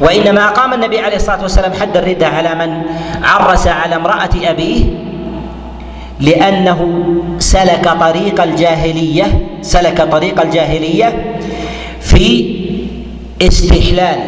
وإنما 0.00 0.48
أقام 0.48 0.74
النبي 0.74 0.98
عليه 1.00 1.16
الصلاة 1.16 1.42
والسلام 1.42 1.72
حد 1.72 1.96
الردة 1.96 2.26
على 2.26 2.54
من 2.54 2.82
عرس 3.22 3.66
على 3.66 3.96
امرأة 3.96 4.30
أبيه 4.44 4.84
لأنه 6.20 7.04
سلك 7.38 7.88
طريق 8.00 8.42
الجاهلية 8.42 9.46
سلك 9.62 10.02
طريق 10.02 10.40
الجاهلية 10.40 11.36
في 12.00 12.56
استحلال 13.42 14.18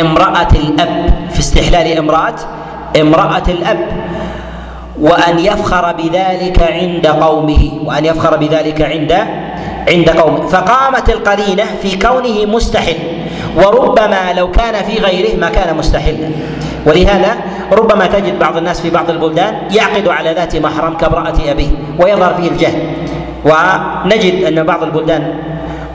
امرأة 0.00 0.48
الأب 0.54 1.10
في 1.32 1.38
استحلال 1.38 1.98
امرأة 1.98 2.34
امرأة 3.00 3.42
الأب 3.48 3.86
وأن 5.00 5.38
يفخر 5.38 5.92
بذلك 5.92 6.62
عند 6.72 7.06
قومه 7.06 7.70
وأن 7.84 8.04
يفخر 8.04 8.36
بذلك 8.36 8.82
عند 8.82 9.12
عند 9.88 10.10
قومه 10.10 10.46
فقامت 10.46 11.10
القرينة 11.10 11.64
في 11.82 11.98
كونه 11.98 12.46
مستحل 12.46 12.96
وربما 13.56 14.32
لو 14.36 14.50
كان 14.50 14.84
في 14.84 14.98
غيره 14.98 15.36
ما 15.40 15.48
كان 15.48 15.76
مستحلا 15.76 16.30
ولهذا 16.86 17.36
ربما 17.72 18.06
تجد 18.06 18.38
بعض 18.38 18.56
الناس 18.56 18.80
في 18.80 18.90
بعض 18.90 19.10
البلدان 19.10 19.54
يعقد 19.70 20.08
على 20.08 20.32
ذات 20.32 20.56
محرم 20.56 20.96
كامرأة 20.96 21.34
أبيه 21.48 21.68
ويظهر 21.98 22.34
فيه 22.34 22.48
الجهل. 22.48 22.82
ونجد 23.44 24.44
أن 24.44 24.62
بعض 24.62 24.82
البلدان 24.82 25.34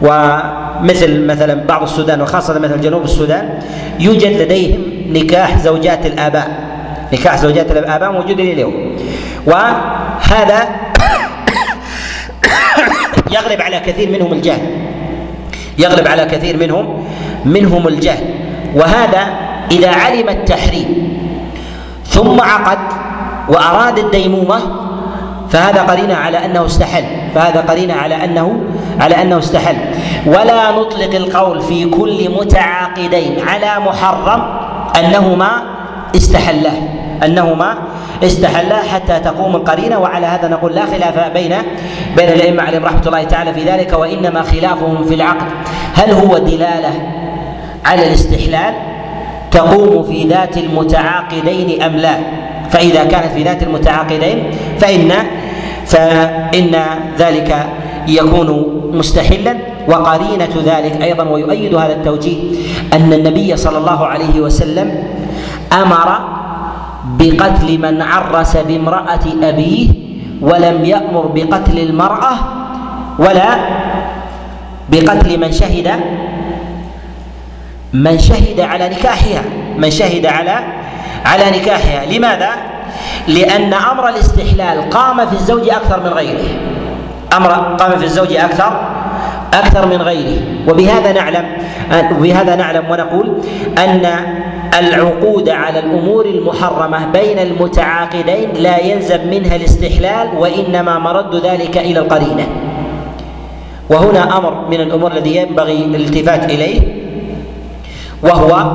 ومثل 0.01 1.25
مثلا 1.25 1.53
بعض 1.53 1.83
السودان 1.83 2.21
وخاصة 2.21 2.59
مثل 2.59 2.81
جنوب 2.81 3.03
السودان 3.03 3.59
يوجد 3.99 4.41
لديهم 4.41 4.81
نكاح 5.09 5.57
زوجات 5.57 6.05
الآباء. 6.05 6.47
نكاح 7.13 7.37
زوجات 7.37 7.71
الآباء 7.71 8.11
موجود 8.11 8.39
اليوم 8.39 8.97
وهذا 9.45 10.67
يغلب 13.35 13.61
على 13.61 13.79
كثير 13.79 14.07
منهم 14.09 14.33
الجهل. 14.33 14.61
يغلب 15.77 16.07
على 16.07 16.25
كثير 16.25 16.57
منهم 16.57 16.85
منهم 17.45 17.87
الجهل. 17.87 18.23
وهذا 18.75 19.23
إذا 19.71 19.91
علم 19.91 20.29
التحريم 20.29 20.89
ثم 22.07 22.41
عقد 22.41 22.79
وأراد 23.49 23.97
الديمومة 23.99 24.59
فهذا 25.49 25.81
قرينة 25.81 26.15
على 26.15 26.45
أنه 26.45 26.65
استحل. 26.65 27.03
فهذا 27.35 27.61
قرينة 27.61 27.93
على 27.93 28.15
أنه 28.23 28.59
على 28.99 29.21
أنه 29.21 29.39
استحل. 29.39 29.75
ولا 30.25 30.71
نطلق 30.71 31.15
القول 31.15 31.61
في 31.61 31.85
كل 31.85 32.29
متعاقدين 32.39 33.39
على 33.47 33.71
محرم 33.87 34.41
أنهما 34.99 35.51
استحلا 36.15 36.71
أنهما 37.23 37.77
استحلا 38.23 38.81
حتى 38.81 39.19
تقوم 39.19 39.55
القرينة 39.55 39.99
وعلى 39.99 40.25
هذا 40.25 40.47
نقول 40.47 40.75
لا 40.75 40.85
خلاف 40.85 41.33
بين 41.33 41.55
بين 42.17 42.29
الأئمة 42.29 42.63
عليهم 42.63 42.85
رحمة 42.85 43.01
الله 43.05 43.23
تعالى 43.23 43.53
في 43.53 43.63
ذلك 43.63 43.93
وإنما 43.93 44.41
خلافهم 44.41 45.05
في 45.05 45.13
العقد. 45.13 45.47
هل 45.93 46.11
هو 46.11 46.37
دلالة 46.37 46.91
على 47.85 48.07
الاستحلال 48.07 48.73
تقوم 49.51 50.03
في 50.03 50.27
ذات 50.27 50.57
المتعاقدين 50.57 51.81
أم 51.81 51.95
لا؟ 51.95 52.15
فإذا 52.69 53.03
كانت 53.03 53.33
في 53.33 53.43
ذات 53.43 53.63
المتعاقدين 53.63 54.51
فان 54.79 55.11
فإن 55.85 56.75
ذلك 57.19 57.67
يكون 58.07 58.81
مستحلا. 58.93 59.55
وقرينة 59.87 60.49
ذلك 60.65 61.01
أيضا 61.01 61.23
ويؤيد 61.23 61.75
هذا 61.75 61.93
التوجيه 61.93 62.37
أن 62.93 63.13
النبي 63.13 63.57
صلى 63.57 63.77
الله 63.77 64.05
عليه 64.05 64.39
وسلم 64.39 65.03
أمر 65.73 66.34
بقتل 67.25 67.77
من 67.77 68.01
عرس 68.01 68.57
بامرأة 68.57 69.25
أبيه 69.43 69.89
ولم 70.41 70.85
يأمر 70.85 71.31
بقتل 71.35 71.79
المرأة 71.79 72.33
ولا 73.19 73.49
بقتل 74.89 75.39
من 75.39 75.51
شهد 75.51 75.91
من 77.93 78.19
شهد 78.19 78.59
على 78.59 78.89
نكاحها 78.89 79.41
من 79.77 79.91
شهد 79.91 80.25
على 80.25 80.59
على 81.25 81.59
نكاحها. 81.59 82.05
لماذا؟ 82.05 82.49
لأن 83.27 83.73
أمر 83.73 84.09
الاستحلال 84.09 84.89
قام 84.89 85.25
في 85.25 85.33
الزوج 85.33 85.69
أكثر 85.69 85.99
من 85.99 86.09
غيره. 86.09 86.47
أمر 87.37 87.51
قام 87.51 87.97
في 87.99 88.05
الزوج 88.05 88.33
أكثر 88.33 88.81
أكثر 89.53 89.85
من 89.85 90.01
غيره. 90.01 90.41
وبهذا 90.67 91.11
نعلم 91.11 91.45
وبهذا 92.11 92.55
نعلم 92.55 92.83
ونقول 92.89 93.41
أن 93.77 94.05
العقود 94.79 95.49
على 95.49 95.79
الأمور 95.79 96.25
المحرمة 96.25 97.05
بين 97.05 97.39
المتعاقدين 97.39 98.49
لا 98.53 98.77
يلزم 98.77 99.27
منها 99.27 99.55
الاستحلال 99.55 100.27
وإنما 100.37 100.99
مرد 100.99 101.35
ذلك 101.35 101.77
إلى 101.77 101.99
القرينة. 101.99 102.47
وهنا 103.89 104.37
أمر 104.37 104.67
من 104.71 104.81
الأمور 104.81 105.11
الذي 105.11 105.35
ينبغي 105.35 105.85
الالتفات 105.85 106.43
إليه 106.51 106.81
وهو 108.23 108.73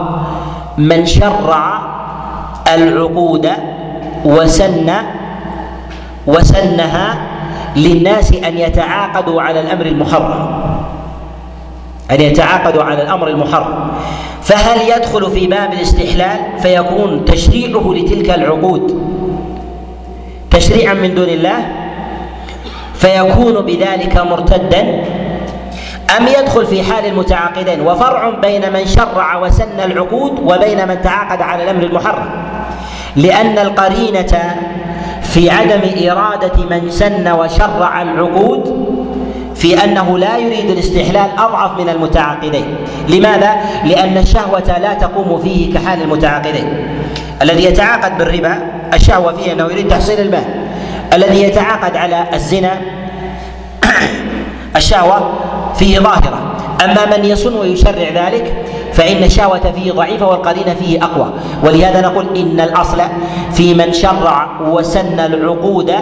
من 0.79 1.07
شرع 1.07 1.81
العقود 2.75 3.51
وسن 4.25 4.93
وسنها 6.27 7.19
للناس 7.77 8.33
أن 8.33 8.59
يتعاقدوا 8.59 9.43
على 9.43 9.61
الأمر 9.61 9.87
المحرم. 9.87 10.70
أن 12.11 12.21
يتعاقدوا 12.21 12.83
على 12.83 13.03
الأمر 13.03 13.29
المحرم. 13.29 13.91
فهل 14.43 14.89
يدخل 14.89 15.31
في 15.31 15.47
باب 15.47 15.73
الاستحلال؟ 15.73 16.39
فيكون 16.63 17.25
تشريعه 17.25 17.93
لتلك 17.95 18.31
العقود 18.31 19.11
تشريعا 20.51 20.95
من 20.95 21.15
دون 21.15 21.29
الله؟ 21.29 21.67
فيكون 22.95 23.55
بذلك 23.55 24.19
مرتدا؟ 24.31 25.05
أم 26.19 26.27
يدخل 26.27 26.67
في 26.67 26.83
حال 26.83 27.07
المتعاقدين 27.07 27.81
وفرع 27.81 28.31
بين 28.31 28.73
من 28.73 28.87
شرع 28.87 29.37
وسن 29.37 29.81
العقود 29.85 30.41
وبين 30.45 30.89
من 30.89 31.03
تعاقد 31.03 31.43
على 31.43 31.65
الأمر 31.65 31.83
المحرم. 31.83 32.31
لأن 33.17 33.59
القرينة 33.59 34.57
في 35.23 35.51
عدم 35.51 36.11
إرادة 36.11 36.65
من 36.71 36.91
سن 36.91 37.33
وشرع 37.33 38.03
العقود 38.03 38.90
في 39.61 39.85
أنه 39.85 40.19
لا 40.19 40.39
يريد 40.39 40.71
الاستحلال 40.71 41.31
أضعف 41.39 41.81
من 41.81 41.89
المتعاقدين. 41.89 42.77
لماذا؟ 43.09 43.57
لأن 43.85 44.19
الشهوة 44.19 44.79
لا 44.83 44.95
تقوم 44.95 45.43
فيه 45.43 45.75
كحال 45.75 46.03
المتعاقدين. 46.03 46.87
الذي 47.43 47.65
يتعاقد 47.65 48.19
بالربا 48.19 48.59
الشهوة 48.95 49.33
فيه 49.33 49.53
أنه 49.53 49.65
يريد 49.65 49.89
تحصيل 49.89 50.21
المال. 50.21 50.45
الذي 51.13 51.43
يتعاقد 51.43 51.97
على 51.97 52.25
الزنا 52.35 52.81
الشهوة 54.77 55.33
فيه 55.75 55.99
ظاهرة. 55.99 56.57
أما 56.85 57.17
من 57.17 57.25
يسن 57.25 57.55
ويشرع 57.55 58.09
ذلك 58.15 58.65
فإن 58.93 59.23
الشهوة 59.25 59.73
فيه 59.73 59.93
ضعيفة 59.93 60.27
والقرينه 60.29 60.75
فيه 60.75 61.05
أقوى. 61.05 61.33
ولهذا 61.65 62.01
نقول 62.01 62.37
إن 62.37 62.61
الأصل 62.61 63.01
في 63.53 63.75
من 63.75 63.93
شرع 63.93 64.61
وسن 64.61 65.21
العقود 65.21 65.93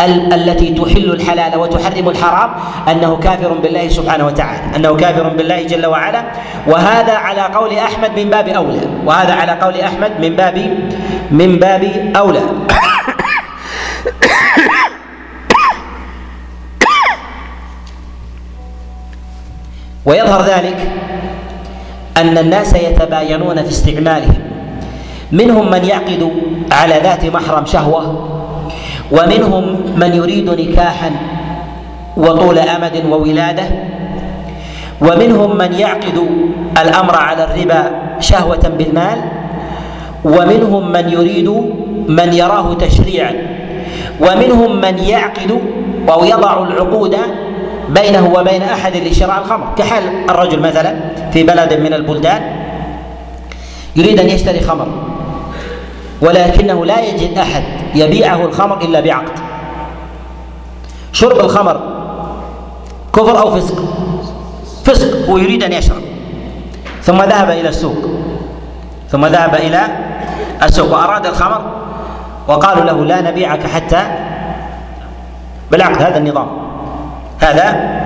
التي 0.00 0.74
تحل 0.74 1.10
الحلال 1.10 1.56
وتحرم 1.56 2.08
الحرام 2.08 2.50
أنه 2.90 3.16
كافر 3.16 3.52
بالله 3.52 3.88
سبحانه 3.88 4.26
وتعالى 4.26 4.76
أنه 4.76 4.96
كافر 4.96 5.28
بالله 5.28 5.62
جل 5.62 5.86
وعلا. 5.86 6.22
وهذا 6.66 7.12
على 7.12 7.40
قول 7.40 7.72
أحمد 7.78 8.10
من 8.18 8.30
باب 8.30 8.48
أولى 8.48 8.80
وهذا 9.04 9.34
على 9.34 9.52
قول 9.52 9.80
أحمد 9.80 10.12
من 10.20 10.36
باب 10.36 10.78
من 11.30 11.58
باب 11.58 12.12
أولى. 12.16 12.42
ويظهر 20.06 20.42
ذلك 20.42 20.92
أن 22.16 22.38
الناس 22.38 22.74
يتباينون 22.74 23.62
في 23.62 23.68
استعمالهم. 23.68 24.38
منهم 25.32 25.70
من 25.70 25.84
يعقد 25.84 26.32
على 26.72 27.00
ذات 27.02 27.24
محرم 27.24 27.66
شهوة 27.66 28.35
ومنهم 29.12 29.64
من 29.96 30.14
يريد 30.14 30.50
نكاحا 30.50 31.10
وطول 32.16 32.58
أمد 32.58 33.04
وولادة 33.10 33.64
ومنهم 35.00 35.58
من 35.58 35.72
يعقد 35.72 36.18
الأمر 36.82 37.16
على 37.16 37.44
الربا 37.44 37.90
شهوة 38.20 38.72
بالمال 38.78 39.18
ومنهم 40.24 40.92
من 40.92 41.08
يريد 41.08 41.48
من 42.08 42.32
يراه 42.32 42.74
تشريعا 42.74 43.34
ومنهم 44.20 44.80
من 44.80 44.98
يعقد 44.98 45.60
أو 46.08 46.24
يضع 46.24 46.62
العقود 46.62 47.16
بينه 47.88 48.32
وبين 48.34 48.62
أحد 48.62 48.96
لشراء 48.96 49.38
الخمر. 49.38 49.66
كحال 49.78 50.02
الرجل 50.30 50.60
مثلا 50.60 50.94
في 51.32 51.42
بلد 51.42 51.74
من 51.74 51.94
البلدان 51.94 52.42
يريد 53.96 54.20
أن 54.20 54.28
يشتري 54.28 54.60
خمر. 54.60 54.88
ولكنه 56.22 56.86
لا 56.86 57.00
يجد 57.00 57.38
أحد 57.38 57.62
يبيعه 57.94 58.44
الخمر 58.44 58.80
إلا 58.80 59.00
بعقد. 59.00 59.38
شرب 61.12 61.40
الخمر 61.40 61.80
كفر 63.12 63.40
أو 63.40 63.50
فسق. 63.50 63.84
فسق 64.84 65.28
هو 65.28 65.38
يريد 65.38 65.62
أن 65.62 65.72
يشرب. 65.72 66.02
ثم 67.02 67.22
ذهب 67.22 67.50
إلى 67.50 67.68
السوق. 67.68 67.96
ثم 69.10 69.26
ذهب 69.26 69.54
إلى 69.54 69.82
السوق 70.62 70.92
وأراد 70.92 71.26
الخمر 71.26 71.60
وقالوا 72.48 72.84
له 72.84 73.04
لا 73.04 73.20
نبيعك 73.20 73.66
حتى 73.66 74.02
بالعقد 75.70 76.02
هذا 76.02 76.18
النظام. 76.18 76.48
هذا 77.40 77.96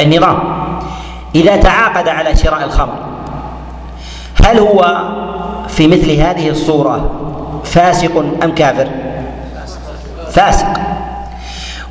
النظام. 0.00 0.38
إذا 1.34 1.56
تعاقد 1.56 2.08
على 2.08 2.36
شراء 2.36 2.64
الخمر 2.64 2.94
هل 4.44 4.58
هو 4.58 5.08
في 5.68 5.86
مثل 5.86 6.10
هذه 6.10 6.50
الصورة 6.50 7.10
فاسق 7.64 8.24
أم 8.44 8.54
كافر؟ 8.54 8.88
فاسق. 10.30 10.66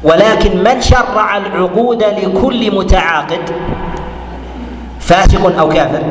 ولكن 0.03 0.63
من 0.63 0.81
شرع 0.81 1.37
العقود 1.37 2.03
لكل 2.03 2.75
متعاقد 2.75 3.49
فاسق 4.99 5.59
أو 5.59 5.69
كافر؟ 5.69 6.01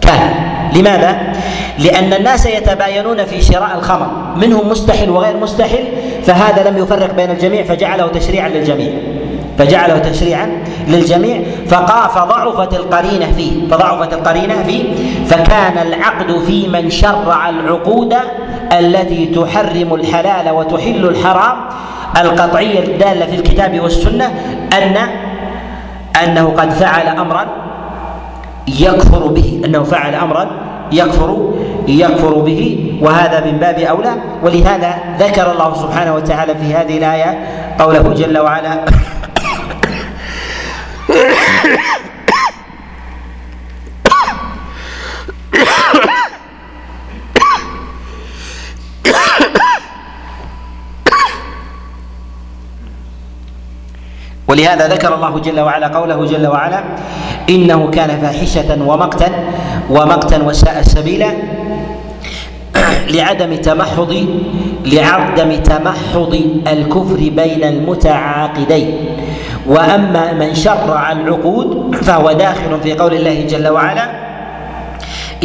كافر 0.00 0.34
لماذا؟ 0.74 1.32
لأن 1.78 2.12
الناس 2.12 2.46
يتباينون 2.46 3.24
في 3.24 3.42
شراء 3.42 3.78
الخمر 3.78 4.34
منهم 4.36 4.68
مستحل 4.68 5.10
وغير 5.10 5.36
مستحل 5.36 5.84
فهذا 6.24 6.70
لم 6.70 6.78
يفرق 6.78 7.14
بين 7.14 7.30
الجميع 7.30 7.62
فجعله 7.62 8.08
تشريعا 8.08 8.48
للجميع. 8.48 8.92
فجعله 9.60 9.98
تشريعا 9.98 10.48
للجميع 10.88 11.42
فقا 11.68 12.08
فضعفت 12.08 12.74
القرينة 12.74 13.32
فيه 13.32 13.68
فضعفت 13.70 14.12
القرينة 14.12 14.62
فيه 14.62 14.84
فكان 15.26 15.86
العقد 15.86 16.38
في 16.46 16.68
من 16.68 16.90
شرع 16.90 17.48
العقود 17.48 18.14
التي 18.78 19.26
تحرم 19.26 19.94
الحلال 19.94 20.50
وتحل 20.50 21.04
الحرام. 21.04 21.56
القطعيه 22.20 22.78
الدالة 22.78 23.26
في 23.26 23.34
الكتاب 23.34 23.80
والسنة 23.80 24.24
ان 24.72 24.96
أنه 26.24 26.54
قد 26.56 26.70
فعل 26.70 27.06
امرا 27.06 27.46
يكفر 28.68 29.26
به 29.26 29.60
أنه 29.64 29.82
فعل 29.82 30.14
امرا 30.14 30.50
يكفر 30.92 31.52
يكفر 31.88 32.34
به 32.34 32.92
وهذا 33.02 33.44
من 33.44 33.58
باب 33.58 33.78
أولى. 33.78 34.12
ولهذا 34.42 34.94
ذكر 35.18 35.52
الله 35.52 35.74
سبحانه 35.74 36.14
وتعالى 36.14 36.54
في 36.54 36.74
هذه 36.74 36.98
الآية 36.98 37.38
قوله 37.78 38.14
جل 38.14 38.38
وعلا 38.38 38.84
ولهذا 54.48 54.88
ذكر 54.88 55.14
الله 55.14 55.38
جل 55.38 55.60
وعلا 55.60 55.88
قوله 55.88 56.26
جل 56.26 56.46
وعلا 56.46 56.84
إنه 57.50 57.90
كان 57.90 58.20
فاحشة 58.20 58.82
ومقتا 58.82 59.28
ومقتا 59.90 60.42
وساء 60.42 60.82
سبيلا 60.82 61.30
لعدم 63.08 63.54
تمحض 63.54 64.12
لعدم 64.84 65.50
تمحض 65.56 66.32
الكفر 66.66 67.20
بين 67.30 67.62
المتعاقدين. 67.64 68.88
وأما 69.70 70.34
من 70.34 70.50
شرع 70.54 71.12
العقود 71.12 71.94
فهو 72.02 72.26
داخل 72.32 72.72
في 72.82 72.90
قول 72.98 73.14
الله 73.14 73.46
جل 73.46 73.68
وعلا 73.68 74.06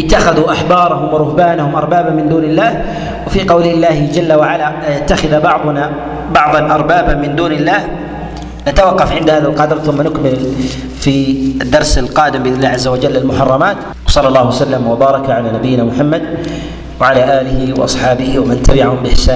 اتخذوا 0.01 0.51
أحبارهم 0.51 1.13
ورهبانهم 1.13 1.75
أربابا 1.75 2.09
من 2.09 2.25
دون 2.29 2.43
الله. 2.43 2.71
وفي 3.27 3.41
قول 3.45 3.65
الله 3.65 4.09
جل 4.15 4.31
وعلا 4.33 4.67
اتخذ 5.05 5.41
بعضنا 5.41 5.83
بعضا 6.33 6.61
أربابا 6.77 7.13
من 7.21 7.35
دون 7.35 7.51
الله. 7.51 7.81
نتوقف 8.67 9.09
عند 9.11 9.29
هذا 9.29 9.47
القدر 9.47 9.77
ثم 9.85 10.01
نكمل 10.01 10.35
في 10.99 11.15
الدرس 11.61 11.97
القادم 11.97 12.43
بإذن 12.43 12.55
الله 12.55 12.69
عز 12.69 12.87
وجل 12.87 13.17
المحرمات. 13.17 13.77
وصلى 14.07 14.27
الله 14.27 14.47
وسلم 14.47 14.87
وبارك 14.87 15.29
على 15.29 15.47
نبينا 15.53 15.83
محمد 15.83 16.23
وعلى 17.01 17.41
آله 17.41 17.59
وأصحابه 17.79 18.39
ومن 18.39 18.63
تبعهم 18.63 18.99
بإحسان. 19.03 19.33